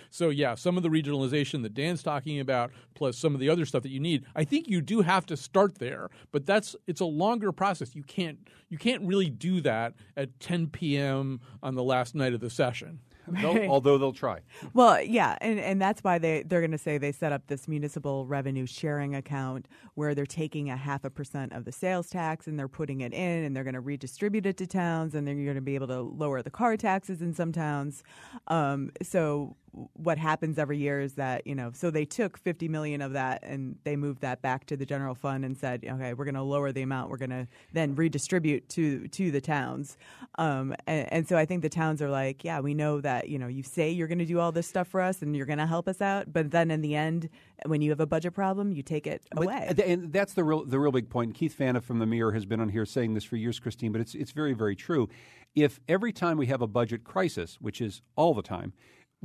[0.09, 3.65] So, yeah, some of the regionalization that Dan's talking about, plus some of the other
[3.65, 6.09] stuff that you need, I think you do have to start there.
[6.31, 7.95] But that's it's a longer process.
[7.95, 8.39] You can't
[8.69, 11.39] you can't really do that at 10 p.m.
[11.61, 12.99] on the last night of the session.
[13.41, 14.41] They'll, although they'll try.
[14.73, 17.67] Well, yeah, and, and that's why they, they're going to say they set up this
[17.67, 22.47] municipal revenue sharing account where they're taking a half a percent of the sales tax
[22.47, 25.37] and they're putting it in and they're going to redistribute it to towns and then
[25.37, 28.03] you're going to be able to lower the car taxes in some towns.
[28.47, 29.55] Um, so
[29.93, 33.43] what happens every year is that you know so they took 50 million of that
[33.43, 36.41] and they moved that back to the general fund and said okay we're going to
[36.41, 37.09] lower the amount.
[37.09, 39.97] We're going to then redistribute to to the towns.
[40.37, 43.39] Um, and, and, so i think the towns are like yeah we know that you
[43.39, 45.57] know you say you're going to do all this stuff for us and you're going
[45.57, 47.29] to help us out but then in the end
[47.65, 49.73] when you have a budget problem you take it but, away.
[49.83, 51.33] and that's the real the real big point.
[51.33, 54.01] Keith Phaneuf from the mirror has been on here saying this for years christine but
[54.01, 55.09] it's it's very very true.
[55.55, 58.73] If every time we have a budget crisis which is all the time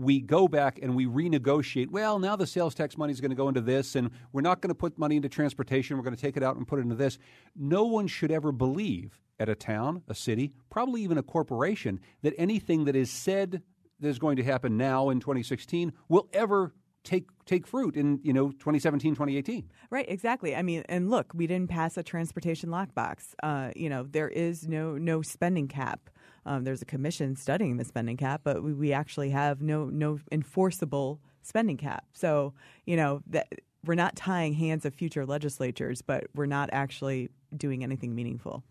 [0.01, 1.91] we go back and we renegotiate.
[1.91, 4.63] Well, now the sales tax money is going to go into this, and we're not
[4.63, 5.97] going to put money into transportation.
[5.97, 7.19] We're going to take it out and put it into this.
[7.55, 12.35] No one should ever believe at a town, a city, probably even a corporation, that
[12.39, 13.63] anything that is said
[14.01, 16.75] that is going to happen now in 2016 will ever
[17.05, 21.47] take take fruit in you know 2017 2018 right exactly i mean and look we
[21.47, 26.11] didn't pass a transportation lockbox uh, you know there is no no spending cap
[26.47, 30.19] um, there's a commission studying the spending cap, but we, we actually have no no
[30.33, 32.05] enforceable spending cap.
[32.13, 32.55] So
[32.87, 33.49] you know that
[33.85, 38.63] we're not tying hands of future legislatures, but we're not actually doing anything meaningful.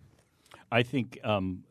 [0.71, 1.63] I think um,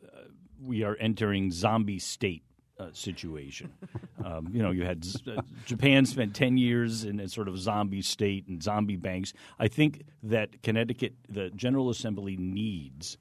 [0.61, 2.43] we are entering zombie state
[2.79, 3.71] uh, situation.
[4.25, 8.01] um, you know, you had uh, Japan spent 10 years in a sort of zombie
[8.01, 9.33] state and zombie banks.
[9.57, 13.17] I think that Connecticut, the General Assembly needs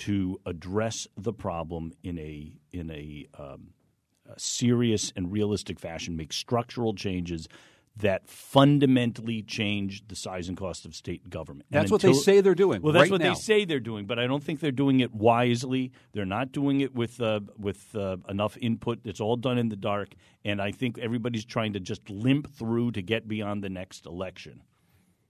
[0.00, 3.74] to address the problem in a in a, um,
[4.26, 7.48] a serious and realistic fashion, make structural changes
[7.96, 11.66] that fundamentally change the size and cost of state government.
[11.70, 12.80] That's until, what they say they're doing.
[12.80, 13.34] Well, that's right what now.
[13.34, 15.92] they say they're doing, but I don't think they're doing it wisely.
[16.12, 19.00] They're not doing it with uh, with uh, enough input.
[19.04, 20.14] It's all done in the dark,
[20.46, 24.62] and I think everybody's trying to just limp through to get beyond the next election.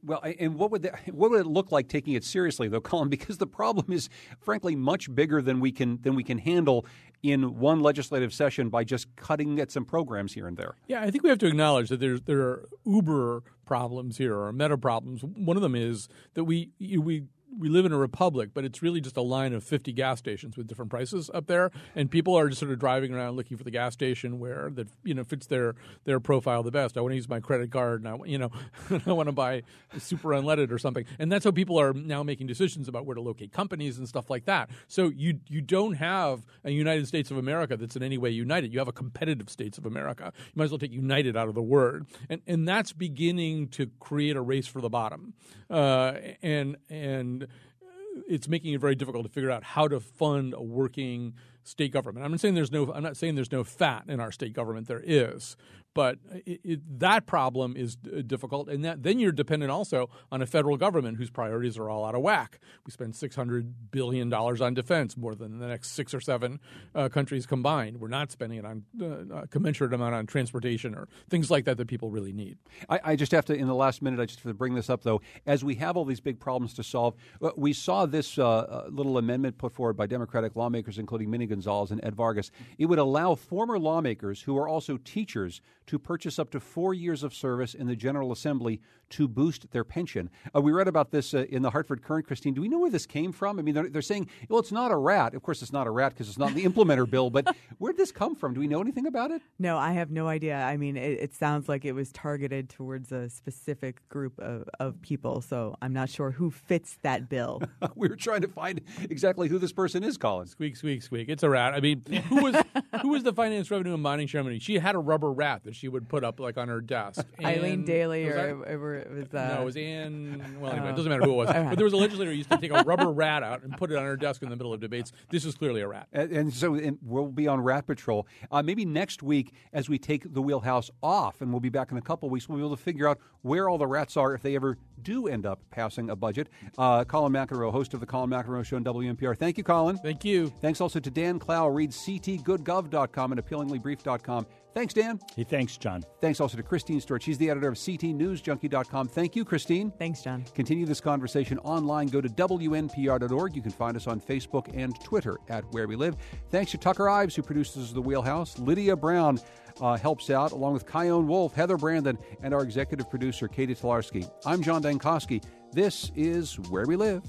[0.02, 3.08] Well, and what would that, what would it look like taking it seriously, though, Colin?
[3.08, 4.08] Because the problem is,
[4.40, 6.86] frankly, much bigger than we can than we can handle
[7.22, 10.76] in one legislative session by just cutting at some programs here and there.
[10.88, 14.52] Yeah, I think we have to acknowledge that there's there are uber problems here or
[14.52, 15.22] meta problems.
[15.22, 17.24] One of them is that we we
[17.58, 20.56] we live in a republic, but it's really just a line of 50 gas stations
[20.56, 23.64] with different prices up there, and people are just sort of driving around looking for
[23.64, 25.74] the gas station where that you know fits their
[26.04, 26.96] their profile the best.
[26.96, 28.50] I want to use my credit card, and I you know
[29.06, 29.62] I want to buy
[29.98, 33.20] super unleaded or something, and that's how people are now making decisions about where to
[33.20, 34.70] locate companies and stuff like that.
[34.88, 38.72] So you you don't have a United States of America that's in any way united.
[38.72, 40.32] You have a competitive states of America.
[40.36, 43.90] You might as well take united out of the word, and and that's beginning to
[43.98, 45.34] create a race for the bottom,
[45.68, 50.54] uh, and and Uh, it's making it very difficult to figure out how to fund
[50.54, 52.24] a working state government.
[52.24, 54.88] I'm not saying there's no I'm not saying there's no fat in our state government.
[54.88, 55.56] There is,
[55.94, 60.42] but it, it, that problem is d- difficult, and that then you're dependent also on
[60.42, 62.60] a federal government whose priorities are all out of whack.
[62.86, 66.60] We spend six hundred billion dollars on defense, more than the next six or seven
[66.94, 67.98] uh, countries combined.
[67.98, 71.76] We're not spending it on uh, a commensurate amount on transportation or things like that
[71.76, 72.58] that people really need.
[72.88, 74.90] I, I, just have to, in the last minute, I just have to bring this
[74.90, 75.20] up though.
[75.46, 78.88] As we have all these big problems to solve, uh, we saw this uh, uh,
[78.90, 82.50] little amendment put forward by Democratic lawmakers, including Minnie Gonzalez and Ed Vargas.
[82.78, 87.22] It would allow former lawmakers who are also teachers to purchase up to four years
[87.22, 90.30] of service in the General Assembly to boost their pension.
[90.54, 92.26] Uh, we read about this uh, in the Hartford Courant.
[92.26, 92.54] Christine.
[92.54, 93.58] Do we know where this came from?
[93.58, 95.34] I mean, they're, they're saying, well, it's not a rat.
[95.34, 97.92] Of course, it's not a rat because it's not in the implementer bill, but where
[97.92, 98.54] did this come from?
[98.54, 99.42] Do we know anything about it?
[99.58, 100.56] No, I have no idea.
[100.56, 105.02] I mean, it, it sounds like it was targeted towards a specific group of, of
[105.02, 107.62] people, so I'm not sure who fits that bill.
[107.96, 110.46] we were trying to find exactly who this person is, Colin.
[110.46, 111.28] Squeak, squeak, squeak.
[111.28, 111.74] It's a rat.
[111.74, 112.56] I mean, who was
[113.02, 114.58] who was the finance, revenue, and mining chairman?
[114.60, 117.24] She had a rubber rat that she would put up like on her desk.
[117.44, 120.56] Eileen Daily, was or that- it, or was uh, no, it was Ann.
[120.60, 120.90] Well, anyway, Oh.
[120.90, 121.48] it doesn't matter who it was.
[121.70, 123.90] But there was a legislator who used to take a rubber rat out and put
[123.92, 125.12] it on her desk in the middle of debates.
[125.30, 126.08] This is clearly a rat.
[126.12, 128.26] And, and so and we'll be on Rat Patrol.
[128.50, 131.98] Uh, maybe next week, as we take the wheelhouse off, and we'll be back in
[131.98, 134.42] a couple weeks, we'll be able to figure out where all the rats are if
[134.42, 136.48] they ever do end up passing a budget.
[136.76, 139.36] Uh, Colin McEnroe, host of the Colin McEnroe Show on WNPR.
[139.36, 139.96] Thank you, Colin.
[139.98, 140.52] Thank you.
[140.60, 141.72] Thanks also to Dan Klau.
[141.74, 144.46] Read ctgoodgov.com and appealinglybrief.com.
[144.74, 145.18] Thanks, Dan.
[145.34, 146.04] Hey, thanks, John.
[146.20, 147.22] Thanks also to Christine Stuart.
[147.22, 149.08] She's the editor of ctnewsjunkie.com.
[149.08, 149.90] Thank you, Christine.
[149.98, 150.44] Thanks, John.
[150.54, 152.06] Continue this conversation online.
[152.06, 153.56] Go to WNPR.org.
[153.56, 156.16] You can find us on Facebook and Twitter at Where We Live.
[156.50, 158.58] Thanks to Tucker Ives, who produces The Wheelhouse.
[158.58, 159.40] Lydia Brown
[159.80, 164.30] uh, helps out, along with Kyone Wolf, Heather Brandon, and our executive producer, Katie Tolarski.
[164.46, 165.42] I'm John Dankosky.
[165.72, 167.22] This is Where We Live.